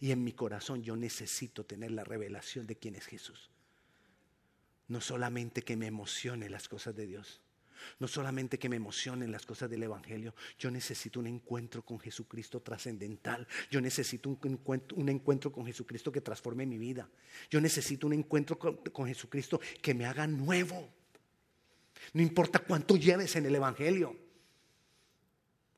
Y 0.00 0.10
en 0.10 0.24
mi 0.24 0.32
corazón 0.32 0.82
yo 0.82 0.96
necesito 0.96 1.64
tener 1.64 1.90
la 1.92 2.04
revelación 2.04 2.66
de 2.66 2.76
quién 2.76 2.94
es 2.94 3.06
Jesús. 3.06 3.50
No 4.88 5.00
solamente 5.00 5.62
que 5.62 5.76
me 5.76 5.86
emocione 5.86 6.50
las 6.50 6.68
cosas 6.68 6.96
de 6.96 7.06
Dios, 7.06 7.40
no 7.98 8.08
solamente 8.08 8.58
que 8.58 8.68
me 8.68 8.76
emocionen 8.76 9.32
las 9.32 9.46
cosas 9.46 9.70
del 9.70 9.82
Evangelio, 9.82 10.34
yo 10.58 10.70
necesito 10.70 11.20
un 11.20 11.26
encuentro 11.26 11.82
con 11.82 11.98
Jesucristo 11.98 12.60
trascendental. 12.60 13.46
Yo 13.70 13.80
necesito 13.80 14.28
un 14.28 14.38
encuentro, 14.44 14.96
un 14.96 15.08
encuentro, 15.08 15.52
con 15.52 15.66
Jesucristo 15.66 16.12
que 16.12 16.20
transforme 16.20 16.66
mi 16.66 16.78
vida. 16.78 17.08
Yo 17.50 17.60
necesito 17.60 18.06
un 18.06 18.14
encuentro 18.14 18.58
con, 18.58 18.76
con 18.76 19.06
Jesucristo 19.06 19.60
que 19.82 19.94
me 19.94 20.06
haga 20.06 20.26
nuevo. 20.26 20.88
No 22.12 22.22
importa 22.22 22.60
cuánto 22.60 22.96
lleves 22.96 23.36
en 23.36 23.46
el 23.46 23.54
Evangelio. 23.54 24.16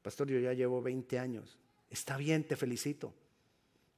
Pastor, 0.03 0.29
yo 0.29 0.39
ya 0.39 0.53
llevo 0.53 0.83
20 0.83 1.19
años. 1.19 1.59
Está 1.91 2.17
bien, 2.17 2.45
te 2.45 2.57
felicito. 2.57 3.15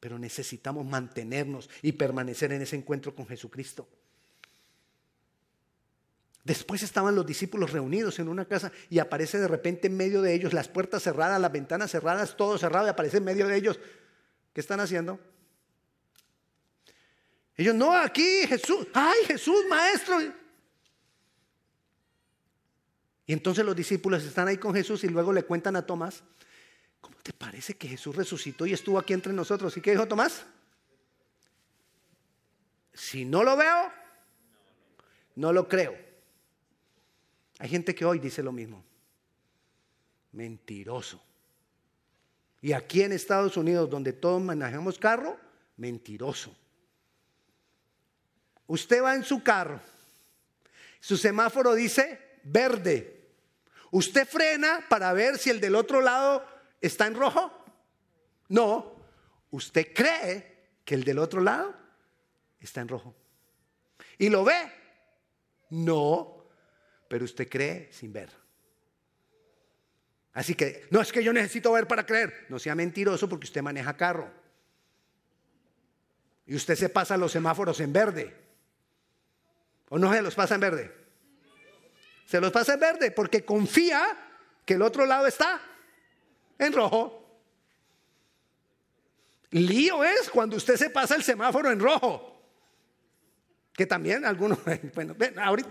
Pero 0.00 0.18
necesitamos 0.18 0.84
mantenernos 0.84 1.70
y 1.80 1.92
permanecer 1.92 2.52
en 2.52 2.62
ese 2.62 2.76
encuentro 2.76 3.14
con 3.14 3.26
Jesucristo. 3.26 3.88
Después 6.44 6.82
estaban 6.82 7.14
los 7.14 7.24
discípulos 7.24 7.72
reunidos 7.72 8.18
en 8.18 8.28
una 8.28 8.44
casa 8.44 8.70
y 8.90 8.98
aparece 8.98 9.38
de 9.38 9.48
repente 9.48 9.86
en 9.86 9.96
medio 9.96 10.20
de 10.20 10.34
ellos 10.34 10.52
las 10.52 10.68
puertas 10.68 11.02
cerradas, 11.02 11.40
las 11.40 11.50
ventanas 11.50 11.90
cerradas, 11.90 12.36
todo 12.36 12.58
cerrado 12.58 12.86
y 12.86 12.90
aparece 12.90 13.16
en 13.16 13.24
medio 13.24 13.48
de 13.48 13.56
ellos. 13.56 13.80
¿Qué 14.52 14.60
están 14.60 14.78
haciendo? 14.80 15.18
Ellos, 17.56 17.74
no, 17.74 17.96
aquí 17.96 18.46
Jesús, 18.46 18.86
ay 18.92 19.24
Jesús, 19.26 19.64
maestro. 19.70 20.20
Y 23.26 23.32
entonces 23.32 23.64
los 23.64 23.74
discípulos 23.74 24.22
están 24.22 24.48
ahí 24.48 24.58
con 24.58 24.74
Jesús 24.74 25.02
y 25.04 25.08
luego 25.08 25.32
le 25.32 25.44
cuentan 25.44 25.76
a 25.76 25.86
Tomás, 25.86 26.22
¿cómo 27.00 27.16
te 27.22 27.32
parece 27.32 27.74
que 27.74 27.88
Jesús 27.88 28.14
resucitó 28.14 28.66
y 28.66 28.74
estuvo 28.74 28.98
aquí 28.98 29.14
entre 29.14 29.32
nosotros? 29.32 29.74
¿Y 29.78 29.80
qué 29.80 29.92
dijo 29.92 30.06
Tomás? 30.06 30.44
Si 32.92 33.24
no 33.24 33.42
lo 33.42 33.56
veo, 33.56 33.90
no 35.36 35.54
lo 35.54 35.66
creo. 35.68 36.04
Hay 37.58 37.68
gente 37.68 37.94
que 37.94 38.04
hoy 38.04 38.18
dice 38.18 38.42
lo 38.42 38.52
mismo. 38.52 38.84
Mentiroso. 40.32 41.22
Y 42.60 42.72
aquí 42.72 43.02
en 43.02 43.12
Estados 43.12 43.56
Unidos, 43.56 43.90
donde 43.90 44.12
todos 44.12 44.40
manejamos 44.42 44.98
carro, 44.98 45.38
mentiroso. 45.76 46.56
Usted 48.66 49.02
va 49.02 49.14
en 49.14 49.24
su 49.24 49.42
carro, 49.42 49.80
su 50.98 51.18
semáforo 51.18 51.74
dice 51.74 52.38
verde. 52.44 53.28
¿Usted 53.90 54.26
frena 54.26 54.84
para 54.88 55.12
ver 55.12 55.38
si 55.38 55.50
el 55.50 55.60
del 55.60 55.74
otro 55.74 56.00
lado 56.00 56.44
está 56.80 57.06
en 57.06 57.14
rojo? 57.14 57.52
No, 58.48 58.96
usted 59.50 59.92
cree 59.94 60.78
que 60.84 60.94
el 60.94 61.04
del 61.04 61.18
otro 61.18 61.40
lado 61.40 61.74
está 62.58 62.80
en 62.80 62.88
rojo. 62.88 63.14
¿Y 64.18 64.30
lo 64.30 64.44
ve? 64.44 64.72
No, 65.70 66.43
pero 67.14 67.26
usted 67.26 67.48
cree 67.48 67.88
sin 67.92 68.12
ver. 68.12 68.28
Así 70.32 70.56
que 70.56 70.88
no 70.90 71.00
es 71.00 71.12
que 71.12 71.22
yo 71.22 71.32
necesito 71.32 71.70
ver 71.70 71.86
para 71.86 72.04
creer, 72.04 72.44
no 72.48 72.58
sea 72.58 72.74
mentiroso 72.74 73.28
porque 73.28 73.44
usted 73.44 73.62
maneja 73.62 73.96
carro. 73.96 74.28
Y 76.44 76.56
usted 76.56 76.74
se 76.74 76.88
pasa 76.88 77.16
los 77.16 77.30
semáforos 77.30 77.78
en 77.78 77.92
verde. 77.92 78.34
¿O 79.90 79.96
no 79.96 80.12
se 80.12 80.22
los 80.22 80.34
pasa 80.34 80.56
en 80.56 80.60
verde? 80.62 80.92
Se 82.26 82.40
los 82.40 82.50
pasa 82.50 82.74
en 82.74 82.80
verde 82.80 83.12
porque 83.12 83.44
confía 83.44 84.04
que 84.66 84.74
el 84.74 84.82
otro 84.82 85.06
lado 85.06 85.28
está 85.28 85.60
en 86.58 86.72
rojo. 86.72 87.38
Lío 89.52 90.02
es 90.02 90.30
cuando 90.30 90.56
usted 90.56 90.74
se 90.74 90.90
pasa 90.90 91.14
el 91.14 91.22
semáforo 91.22 91.70
en 91.70 91.78
rojo. 91.78 92.34
Que 93.72 93.86
también 93.86 94.24
algunos, 94.24 94.58
bueno, 94.96 95.14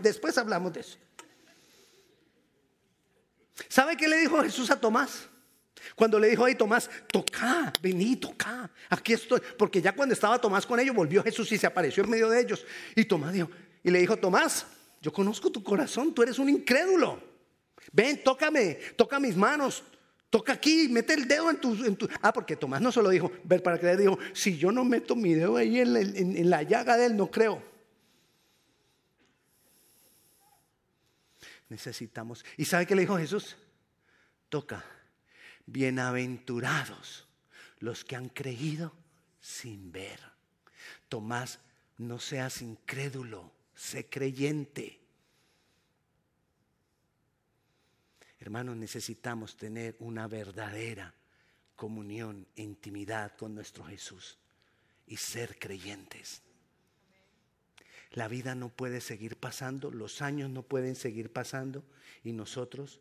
después 0.01 0.37
hablamos 0.37 0.71
de 0.71 0.79
eso. 0.79 0.97
¿Sabe 3.67 3.95
qué 3.97 4.07
le 4.07 4.17
dijo 4.17 4.41
Jesús 4.41 4.71
a 4.71 4.79
Tomás? 4.79 5.29
Cuando 5.95 6.19
le 6.19 6.29
dijo 6.29 6.45
ahí 6.45 6.55
Tomás, 6.55 6.89
toca, 7.11 7.71
vení, 7.81 8.15
toca, 8.15 8.69
aquí 8.89 9.13
estoy. 9.13 9.41
Porque 9.57 9.81
ya 9.81 9.93
cuando 9.93 10.13
estaba 10.13 10.39
Tomás 10.39 10.65
con 10.65 10.79
ellos, 10.79 10.95
volvió 10.95 11.23
Jesús 11.23 11.51
y 11.51 11.57
se 11.57 11.67
apareció 11.67 12.03
en 12.03 12.09
medio 12.09 12.29
de 12.29 12.41
ellos. 12.41 12.65
Y 12.95 13.05
Tomás 13.05 13.33
dijo, 13.33 13.49
y 13.83 13.91
le 13.91 13.99
dijo, 13.99 14.17
Tomás, 14.17 14.65
yo 15.01 15.11
conozco 15.11 15.51
tu 15.51 15.63
corazón, 15.63 16.13
tú 16.13 16.23
eres 16.23 16.39
un 16.39 16.49
incrédulo. 16.49 17.21
Ven, 17.91 18.23
tócame, 18.23 18.79
toca 18.95 19.19
mis 19.19 19.35
manos, 19.35 19.83
toca 20.29 20.53
aquí, 20.53 20.87
mete 20.89 21.13
el 21.13 21.27
dedo 21.27 21.49
en 21.49 21.57
tu, 21.57 22.09
Ah, 22.21 22.31
porque 22.31 22.55
Tomás 22.55 22.81
no 22.81 22.91
solo 22.91 23.09
dijo, 23.09 23.31
ver 23.43 23.61
para 23.61 23.77
creer, 23.77 23.97
dijo, 23.97 24.17
si 24.33 24.57
yo 24.57 24.71
no 24.71 24.85
meto 24.85 25.15
mi 25.15 25.33
dedo 25.33 25.57
ahí 25.57 25.79
en 25.79 26.49
la 26.49 26.63
llaga 26.63 26.97
de 26.97 27.07
él, 27.07 27.17
no 27.17 27.29
creo. 27.29 27.72
Necesitamos. 31.69 32.45
¿Y 32.57 32.65
sabe 32.65 32.85
qué 32.85 32.95
le 32.95 33.01
dijo 33.01 33.17
Jesús? 33.17 33.55
Toca, 34.49 34.83
bienaventurados 35.65 37.27
los 37.79 38.03
que 38.03 38.15
han 38.15 38.29
creído 38.29 38.93
sin 39.39 39.91
ver. 39.91 40.19
Tomás, 41.09 41.59
no 41.97 42.19
seas 42.19 42.61
incrédulo, 42.61 43.51
sé 43.75 44.09
creyente. 44.09 44.99
Hermanos, 48.39 48.75
necesitamos 48.75 49.55
tener 49.55 49.95
una 49.99 50.27
verdadera 50.27 51.13
comunión, 51.75 52.47
intimidad 52.55 53.35
con 53.35 53.55
nuestro 53.55 53.85
Jesús 53.85 54.37
y 55.07 55.17
ser 55.17 55.57
creyentes. 55.59 56.41
La 58.13 58.27
vida 58.27 58.53
no 58.53 58.69
puede 58.69 59.01
seguir 59.01 59.37
pasando, 59.37 59.89
los 59.91 60.21
años 60.21 60.49
no 60.49 60.61
pueden 60.61 60.95
seguir 60.95 61.31
pasando 61.31 61.83
y 62.23 62.31
nosotros 62.31 62.99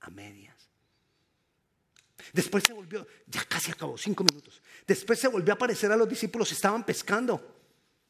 a 0.00 0.10
medias. 0.10 0.70
Después 2.32 2.64
se 2.64 2.72
volvió, 2.72 3.06
ya 3.26 3.44
casi 3.44 3.72
acabó, 3.72 3.98
cinco 3.98 4.24
minutos. 4.24 4.62
Después 4.86 5.18
se 5.18 5.28
volvió 5.28 5.52
a 5.52 5.56
aparecer 5.56 5.90
a 5.90 5.96
los 5.96 6.08
discípulos, 6.08 6.50
estaban 6.52 6.84
pescando. 6.84 7.56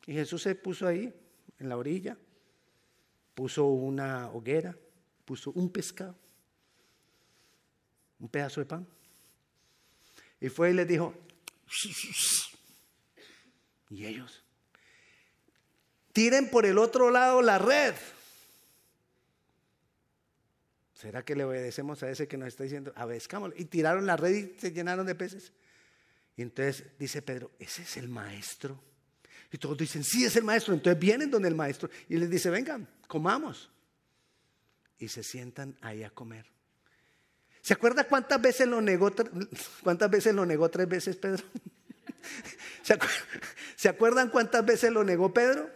Y 0.06 0.12
Jesús 0.12 0.42
se 0.42 0.54
puso 0.54 0.86
ahí, 0.86 1.12
en 1.58 1.68
la 1.68 1.76
orilla, 1.76 2.16
puso 3.34 3.64
una 3.64 4.30
hoguera, 4.30 4.76
puso 5.24 5.50
un 5.52 5.70
pescado, 5.70 6.16
un 8.18 8.28
pedazo 8.28 8.60
de 8.60 8.66
pan. 8.66 8.86
Y 10.38 10.50
fue 10.50 10.70
y 10.70 10.74
les 10.74 10.86
dijo, 10.86 11.14
y 13.88 14.04
ellos 14.04 14.45
tiren 16.16 16.48
por 16.48 16.64
el 16.64 16.78
otro 16.78 17.10
lado 17.10 17.42
la 17.42 17.58
red. 17.58 17.94
¿Será 20.94 21.22
que 21.22 21.36
le 21.36 21.44
obedecemos 21.44 22.02
a 22.02 22.08
ese 22.08 22.26
que 22.26 22.38
nos 22.38 22.48
está 22.48 22.64
diciendo, 22.64 22.90
abescámoslo? 22.96 23.54
Y 23.58 23.66
tiraron 23.66 24.06
la 24.06 24.16
red 24.16 24.30
y 24.34 24.58
se 24.58 24.72
llenaron 24.72 25.04
de 25.04 25.14
peces. 25.14 25.52
Y 26.34 26.40
entonces 26.40 26.84
dice 26.98 27.20
Pedro, 27.20 27.50
ese 27.58 27.82
es 27.82 27.98
el 27.98 28.08
maestro. 28.08 28.82
Y 29.52 29.58
todos 29.58 29.76
dicen, 29.76 30.02
sí, 30.02 30.24
es 30.24 30.34
el 30.36 30.44
maestro. 30.44 30.72
Entonces 30.72 30.98
vienen 30.98 31.30
donde 31.30 31.48
el 31.48 31.54
maestro 31.54 31.90
y 32.08 32.16
les 32.16 32.30
dice, 32.30 32.48
vengan, 32.48 32.88
comamos. 33.06 33.70
Y 34.96 35.08
se 35.08 35.22
sientan 35.22 35.76
ahí 35.82 36.02
a 36.02 36.08
comer. 36.08 36.46
¿Se 37.60 37.74
acuerda 37.74 38.04
cuántas 38.04 38.40
veces 38.40 38.66
lo 38.66 38.80
negó, 38.80 39.12
cuántas 39.82 40.10
veces 40.10 40.34
lo 40.34 40.46
negó 40.46 40.70
tres 40.70 40.88
veces 40.88 41.16
Pedro? 41.16 41.44
¿Se 43.76 43.90
acuerdan 43.90 44.30
cuántas 44.30 44.64
veces 44.64 44.90
lo 44.90 45.04
negó 45.04 45.34
Pedro? 45.34 45.75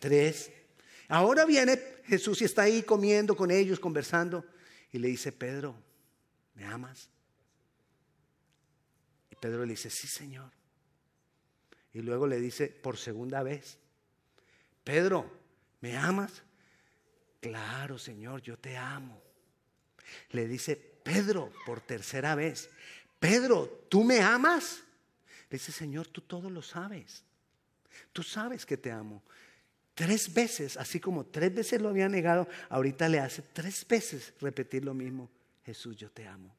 Tres. 0.00 0.50
Ahora 1.08 1.44
viene 1.44 1.78
Jesús 2.04 2.42
y 2.42 2.44
está 2.44 2.62
ahí 2.62 2.82
comiendo 2.82 3.36
con 3.36 3.52
ellos, 3.52 3.78
conversando, 3.78 4.44
y 4.90 4.98
le 4.98 5.08
dice, 5.08 5.30
Pedro, 5.30 5.76
¿me 6.54 6.64
amas? 6.64 7.08
Y 9.30 9.36
Pedro 9.36 9.64
le 9.64 9.72
dice, 9.72 9.90
sí, 9.90 10.08
Señor. 10.08 10.50
Y 11.92 12.00
luego 12.00 12.26
le 12.26 12.40
dice 12.40 12.66
por 12.66 12.96
segunda 12.96 13.42
vez, 13.42 13.78
Pedro, 14.82 15.30
¿me 15.80 15.96
amas? 15.96 16.42
Claro, 17.40 17.98
Señor, 17.98 18.42
yo 18.42 18.58
te 18.58 18.76
amo. 18.76 19.22
Le 20.30 20.48
dice 20.48 20.76
Pedro 20.76 21.52
por 21.66 21.80
tercera 21.80 22.34
vez, 22.34 22.70
Pedro, 23.18 23.86
¿tú 23.88 24.02
me 24.02 24.20
amas? 24.20 24.82
Le 25.50 25.58
dice, 25.58 25.72
Señor, 25.72 26.08
tú 26.08 26.22
todo 26.22 26.48
lo 26.48 26.62
sabes. 26.62 27.24
Tú 28.12 28.22
sabes 28.22 28.64
que 28.64 28.76
te 28.76 28.90
amo. 28.90 29.22
Tres 30.00 30.32
veces, 30.32 30.78
así 30.78 30.98
como 30.98 31.26
tres 31.26 31.54
veces 31.54 31.78
lo 31.78 31.90
había 31.90 32.08
negado, 32.08 32.48
ahorita 32.70 33.06
le 33.06 33.20
hace 33.20 33.42
tres 33.42 33.86
veces 33.86 34.32
repetir 34.40 34.82
lo 34.82 34.94
mismo. 34.94 35.28
Jesús, 35.62 35.94
yo 35.94 36.10
te 36.10 36.26
amo. 36.26 36.56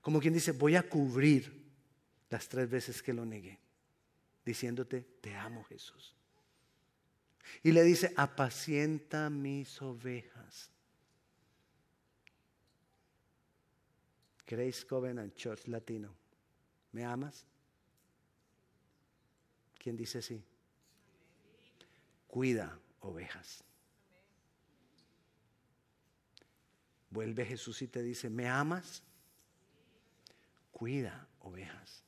Como 0.00 0.18
quien 0.18 0.32
dice, 0.32 0.52
voy 0.52 0.74
a 0.74 0.88
cubrir 0.88 1.70
las 2.30 2.48
tres 2.48 2.70
veces 2.70 3.02
que 3.02 3.12
lo 3.12 3.26
negué, 3.26 3.58
diciéndote, 4.42 5.02
te 5.20 5.34
amo 5.34 5.62
Jesús. 5.64 6.14
Y 7.62 7.72
le 7.72 7.82
dice, 7.82 8.10
apacienta 8.16 9.28
mis 9.28 9.82
ovejas. 9.82 10.70
Grace 14.46 14.86
Covenant 14.86 15.34
Church 15.34 15.66
Latino, 15.66 16.08
¿me 16.92 17.04
amas? 17.04 17.44
¿Quién 19.78 19.94
dice 19.94 20.22
sí? 20.22 20.42
Cuida 22.28 22.78
ovejas. 23.00 23.64
Vuelve 27.10 27.44
Jesús 27.44 27.82
y 27.82 27.88
te 27.88 28.02
dice, 28.02 28.28
¿me 28.30 28.48
amas? 28.48 29.02
Cuida 30.70 31.26
ovejas. 31.40 32.04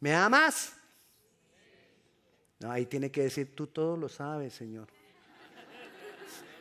¿Me 0.00 0.14
amas? 0.14 0.76
No, 2.58 2.70
ahí 2.70 2.86
tiene 2.86 3.10
que 3.10 3.22
decir, 3.22 3.54
tú 3.54 3.68
todo 3.68 3.96
lo 3.96 4.08
sabes, 4.08 4.52
Señor. 4.52 4.88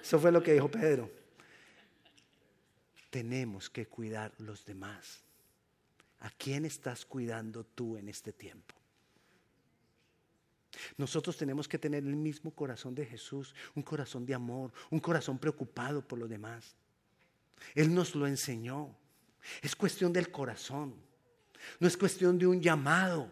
Eso 0.02 0.20
fue 0.20 0.32
lo 0.32 0.42
que 0.42 0.54
dijo 0.54 0.70
Pedro. 0.70 1.12
Tenemos 3.10 3.70
que 3.70 3.88
cuidar 3.88 4.32
los 4.38 4.64
demás. 4.64 5.24
¿A 6.20 6.30
quién 6.30 6.66
estás 6.66 7.06
cuidando 7.06 7.64
tú 7.64 7.98
en 7.98 8.08
este 8.08 8.32
tiempo? 8.32 8.81
Nosotros 10.98 11.38
tenemos 11.38 11.68
que 11.68 11.78
tener 11.78 12.04
el 12.04 12.16
mismo 12.16 12.52
corazón 12.52 12.96
de 12.96 13.06
Jesús, 13.06 13.54
un 13.76 13.84
corazón 13.84 14.26
de 14.26 14.34
amor, 14.34 14.72
un 14.90 15.00
corazón 15.00 15.38
preocupado 15.38 16.06
por 16.08 16.20
los 16.20 16.30
demás. 16.30 16.76
Él 17.76 17.94
nos 17.94 18.16
lo 18.16 18.28
enseñó. 18.28 18.96
Es 19.62 19.76
cuestión 19.76 20.14
del 20.14 20.32
corazón. 20.32 20.96
No 21.80 21.88
es 21.88 21.98
cuestión 21.98 22.38
de 22.38 22.48
un 22.48 22.62
llamado. 22.62 23.30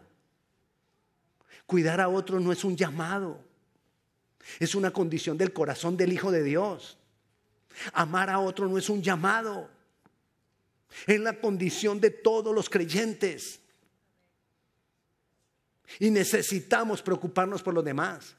Cuidar 1.66 2.00
a 2.00 2.08
otro 2.08 2.40
no 2.40 2.52
es 2.52 2.64
un 2.64 2.76
llamado. 2.76 3.42
Es 4.58 4.74
una 4.74 4.90
condición 4.90 5.36
del 5.38 5.52
corazón 5.52 5.96
del 5.96 6.12
Hijo 6.12 6.30
de 6.30 6.42
Dios. 6.42 6.98
Amar 7.92 8.30
a 8.30 8.40
otro 8.40 8.68
no 8.68 8.78
es 8.78 8.88
un 8.88 9.02
llamado. 9.02 9.70
Es 11.06 11.20
la 11.20 11.40
condición 11.40 12.00
de 12.00 12.10
todos 12.10 12.54
los 12.54 12.68
creyentes. 12.68 13.60
Y 15.98 16.10
necesitamos 16.10 17.02
preocuparnos 17.02 17.62
por 17.62 17.74
los 17.74 17.84
demás. 17.84 18.36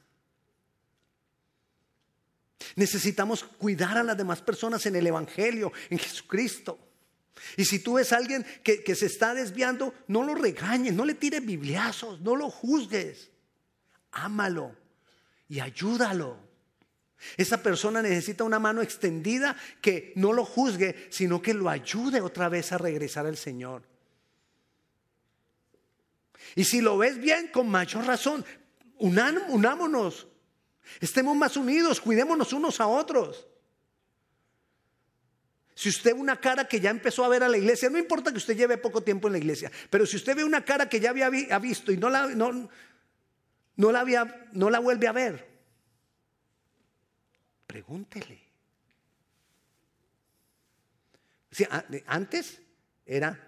Necesitamos 2.76 3.44
cuidar 3.44 3.98
a 3.98 4.02
las 4.02 4.16
demás 4.16 4.40
personas 4.40 4.86
en 4.86 4.96
el 4.96 5.06
Evangelio, 5.06 5.72
en 5.90 5.98
Jesucristo. 5.98 6.78
Y 7.56 7.64
si 7.64 7.80
tú 7.80 7.94
ves 7.94 8.12
a 8.12 8.16
alguien 8.16 8.46
que, 8.62 8.82
que 8.84 8.94
se 8.94 9.06
está 9.06 9.34
desviando, 9.34 9.94
no 10.06 10.22
lo 10.22 10.34
regañes, 10.34 10.94
no 10.94 11.04
le 11.04 11.14
tires 11.14 11.44
bibliazos, 11.44 12.20
no 12.20 12.36
lo 12.36 12.50
juzgues. 12.50 13.30
Ámalo 14.12 14.76
y 15.48 15.60
ayúdalo. 15.60 16.38
Esa 17.36 17.62
persona 17.62 18.02
necesita 18.02 18.44
una 18.44 18.58
mano 18.58 18.82
extendida 18.82 19.56
que 19.80 20.12
no 20.16 20.32
lo 20.32 20.44
juzgue, 20.44 21.08
sino 21.10 21.40
que 21.40 21.54
lo 21.54 21.68
ayude 21.68 22.20
otra 22.20 22.48
vez 22.48 22.72
a 22.72 22.78
regresar 22.78 23.26
al 23.26 23.36
Señor. 23.36 23.91
Y 26.54 26.64
si 26.64 26.80
lo 26.80 26.98
ves 26.98 27.18
bien, 27.18 27.48
con 27.48 27.68
mayor 27.68 28.06
razón, 28.06 28.44
unámonos, 28.98 30.26
estemos 31.00 31.36
más 31.36 31.56
unidos, 31.56 32.00
cuidémonos 32.00 32.52
unos 32.52 32.80
a 32.80 32.86
otros. 32.86 33.46
Si 35.74 35.88
usted 35.88 36.14
ve 36.14 36.20
una 36.20 36.38
cara 36.38 36.68
que 36.68 36.80
ya 36.80 36.90
empezó 36.90 37.24
a 37.24 37.28
ver 37.28 37.42
a 37.42 37.48
la 37.48 37.56
iglesia, 37.56 37.88
no 37.88 37.98
importa 37.98 38.30
que 38.30 38.36
usted 38.36 38.56
lleve 38.56 38.76
poco 38.76 39.02
tiempo 39.02 39.28
en 39.28 39.32
la 39.32 39.38
iglesia, 39.38 39.72
pero 39.88 40.04
si 40.06 40.16
usted 40.16 40.36
ve 40.36 40.44
una 40.44 40.64
cara 40.64 40.88
que 40.88 41.00
ya 41.00 41.10
había 41.10 41.30
visto 41.30 41.90
y 41.90 41.96
no 41.96 42.10
la, 42.10 42.26
no, 42.28 42.68
no 43.76 43.92
la, 43.92 44.00
había, 44.00 44.48
no 44.52 44.68
la 44.68 44.78
vuelve 44.78 45.08
a 45.08 45.12
ver, 45.12 45.48
pregúntele. 47.66 48.40
antes 52.06 52.60
era 53.06 53.38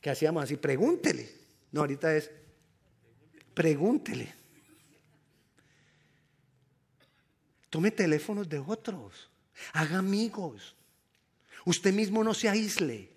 que 0.00 0.10
hacíamos 0.10 0.44
así, 0.44 0.56
pregúntele. 0.56 1.45
No, 1.72 1.80
ahorita 1.80 2.16
es, 2.16 2.30
pregúntele. 3.54 4.34
Tome 7.70 7.90
teléfonos 7.90 8.48
de 8.48 8.58
otros, 8.58 9.28
haga 9.72 9.98
amigos. 9.98 10.74
Usted 11.64 11.92
mismo 11.92 12.22
no 12.22 12.32
se 12.32 12.48
aísle. 12.48 13.12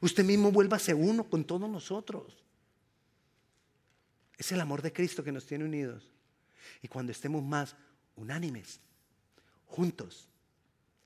Usted 0.00 0.24
mismo 0.24 0.50
vuélvase 0.50 0.94
uno 0.94 1.28
con 1.28 1.44
todos 1.44 1.68
nosotros. 1.68 2.42
Es 4.36 4.50
el 4.50 4.60
amor 4.60 4.82
de 4.82 4.92
Cristo 4.92 5.22
que 5.22 5.32
nos 5.32 5.46
tiene 5.46 5.64
unidos. 5.64 6.08
Y 6.82 6.88
cuando 6.88 7.12
estemos 7.12 7.42
más 7.42 7.76
unánimes, 8.16 8.80
juntos, 9.66 10.28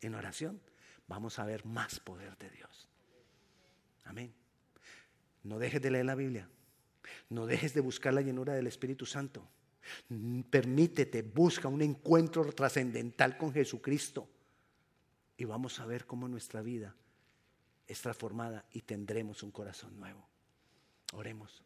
en 0.01 0.14
oración, 0.14 0.61
vamos 1.07 1.38
a 1.38 1.44
ver 1.44 1.64
más 1.64 2.01
poder 2.01 2.37
de 2.38 2.51
Dios. 2.51 2.88
Amén. 4.05 4.33
No 5.44 5.59
dejes 5.59 5.81
de 5.81 5.90
leer 5.90 6.07
la 6.07 6.14
Biblia. 6.14 6.48
No 7.31 7.46
dejes 7.46 7.74
de 7.74 7.81
buscar 7.81 8.14
la 8.14 8.20
llenura 8.20 8.55
del 8.55 8.66
Espíritu 8.66 9.07
Santo. 9.07 9.48
Permítete, 10.51 11.22
busca 11.22 11.68
un 11.68 11.83
encuentro 11.83 12.44
trascendental 12.53 13.38
con 13.38 13.53
Jesucristo 13.53 14.29
y 15.37 15.44
vamos 15.44 15.81
a 15.81 15.87
ver 15.87 16.05
cómo 16.05 16.29
nuestra 16.29 16.61
vida 16.61 16.94
es 17.87 18.03
transformada 18.03 18.66
y 18.72 18.83
tendremos 18.83 19.42
un 19.42 19.51
corazón 19.51 19.98
nuevo. 19.98 20.29
Oremos. 21.14 21.62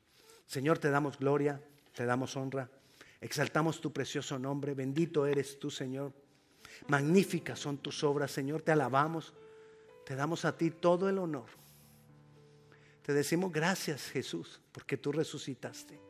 Señor, 0.46 0.78
te 0.78 0.90
damos 0.90 1.18
gloria, 1.18 1.60
te 1.94 2.04
damos 2.04 2.36
honra, 2.36 2.70
exaltamos 3.20 3.80
tu 3.80 3.92
precioso 3.92 4.38
nombre, 4.38 4.74
bendito 4.74 5.26
eres 5.26 5.58
tú, 5.58 5.70
Señor. 5.70 6.12
Magníficas 6.86 7.58
son 7.58 7.78
tus 7.78 8.04
obras, 8.04 8.30
Señor, 8.30 8.62
te 8.62 8.70
alabamos, 8.70 9.34
te 10.06 10.14
damos 10.14 10.44
a 10.44 10.56
ti 10.56 10.70
todo 10.70 11.08
el 11.08 11.18
honor. 11.18 11.61
Te 13.02 13.12
decimos 13.12 13.52
gracias, 13.52 14.08
Jesús, 14.10 14.60
porque 14.70 14.96
tú 14.96 15.12
resucitaste. 15.12 16.00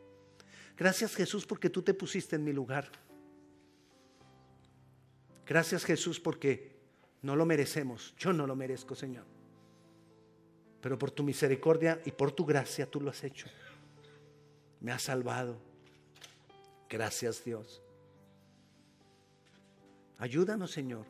Gracias, 0.76 1.14
Jesús, 1.14 1.46
porque 1.46 1.70
tú 1.70 1.82
te 1.82 1.94
pusiste 1.94 2.36
en 2.36 2.44
mi 2.44 2.52
lugar. 2.52 2.90
Gracias, 5.46 5.84
Jesús, 5.84 6.20
porque 6.20 6.76
no 7.22 7.36
lo 7.36 7.46
merecemos, 7.46 8.14
yo 8.16 8.32
no 8.32 8.46
lo 8.46 8.54
merezco, 8.54 8.94
Señor. 8.94 9.24
Pero 10.80 10.98
por 10.98 11.10
tu 11.10 11.22
misericordia 11.22 12.00
y 12.04 12.10
por 12.10 12.32
tu 12.32 12.44
gracia 12.44 12.90
tú 12.90 13.00
lo 13.00 13.10
has 13.10 13.22
hecho. 13.22 13.46
Me 14.80 14.92
has 14.92 15.02
salvado. 15.02 15.56
Gracias 16.88 17.44
Dios. 17.44 17.80
Ayúdanos, 20.18 20.70
Señor. 20.72 21.06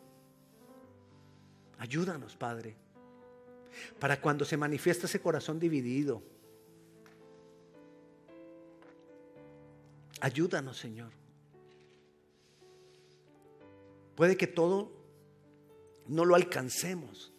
Ayúdanos, 1.78 2.36
Padre. 2.36 2.76
Para 3.98 4.20
cuando 4.20 4.44
se 4.44 4.56
manifiesta 4.56 5.06
ese 5.06 5.20
corazón 5.20 5.58
dividido. 5.58 6.22
Ayúdanos, 10.20 10.78
Señor. 10.78 11.10
Puede 14.14 14.36
que 14.36 14.46
todo 14.46 14.92
no 16.06 16.24
lo 16.24 16.34
alcancemos. 16.34 17.32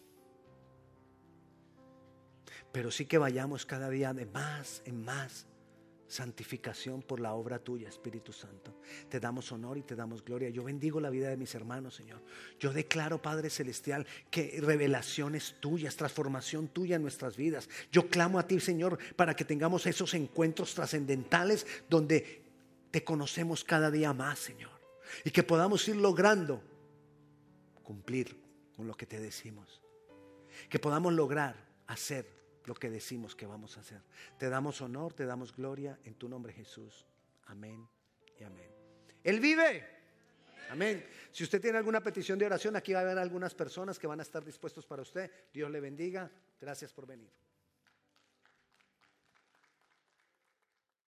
Pero 2.72 2.90
sí 2.90 3.06
que 3.06 3.18
vayamos 3.18 3.64
cada 3.66 3.88
día 3.88 4.12
de 4.12 4.26
más 4.26 4.82
en 4.84 5.04
más 5.04 5.46
santificación 6.14 7.02
por 7.02 7.18
la 7.18 7.34
obra 7.34 7.58
tuya, 7.58 7.88
Espíritu 7.88 8.32
Santo. 8.32 8.76
Te 9.08 9.18
damos 9.18 9.50
honor 9.50 9.78
y 9.78 9.82
te 9.82 9.96
damos 9.96 10.24
gloria. 10.24 10.48
Yo 10.48 10.62
bendigo 10.62 11.00
la 11.00 11.10
vida 11.10 11.28
de 11.28 11.36
mis 11.36 11.56
hermanos, 11.56 11.96
Señor. 11.96 12.22
Yo 12.60 12.72
declaro, 12.72 13.20
Padre 13.20 13.50
Celestial, 13.50 14.06
que 14.30 14.60
revelaciones 14.62 15.56
tuyas, 15.58 15.96
transformación 15.96 16.68
tuya 16.68 16.96
en 16.96 17.02
nuestras 17.02 17.36
vidas. 17.36 17.68
Yo 17.90 18.08
clamo 18.08 18.38
a 18.38 18.46
ti, 18.46 18.60
Señor, 18.60 18.96
para 19.16 19.34
que 19.34 19.44
tengamos 19.44 19.86
esos 19.86 20.14
encuentros 20.14 20.72
trascendentales 20.74 21.66
donde 21.90 22.44
te 22.92 23.02
conocemos 23.02 23.64
cada 23.64 23.90
día 23.90 24.12
más, 24.12 24.38
Señor. 24.38 24.70
Y 25.24 25.32
que 25.32 25.42
podamos 25.42 25.88
ir 25.88 25.96
logrando 25.96 26.62
cumplir 27.82 28.40
con 28.76 28.86
lo 28.86 28.96
que 28.96 29.06
te 29.06 29.18
decimos. 29.18 29.82
Que 30.68 30.78
podamos 30.78 31.12
lograr 31.12 31.56
hacer 31.88 32.43
lo 32.64 32.74
que 32.74 32.90
decimos 32.90 33.34
que 33.34 33.46
vamos 33.46 33.76
a 33.76 33.80
hacer. 33.80 34.02
Te 34.38 34.48
damos 34.48 34.80
honor, 34.80 35.12
te 35.12 35.26
damos 35.26 35.54
gloria 35.54 35.98
en 36.04 36.14
tu 36.14 36.28
nombre 36.28 36.52
Jesús. 36.52 37.06
Amén 37.46 37.86
y 38.38 38.44
amén. 38.44 38.70
Él 39.22 39.40
vive. 39.40 39.86
Amén. 40.70 41.04
Si 41.30 41.44
usted 41.44 41.60
tiene 41.60 41.78
alguna 41.78 42.02
petición 42.02 42.38
de 42.38 42.46
oración, 42.46 42.74
aquí 42.76 42.92
va 42.92 43.00
a 43.00 43.02
haber 43.02 43.18
algunas 43.18 43.54
personas 43.54 43.98
que 43.98 44.06
van 44.06 44.20
a 44.20 44.22
estar 44.22 44.44
dispuestos 44.44 44.86
para 44.86 45.02
usted. 45.02 45.30
Dios 45.52 45.70
le 45.70 45.80
bendiga. 45.80 46.30
Gracias 46.60 46.92
por 46.92 47.06
venir. 47.06 47.30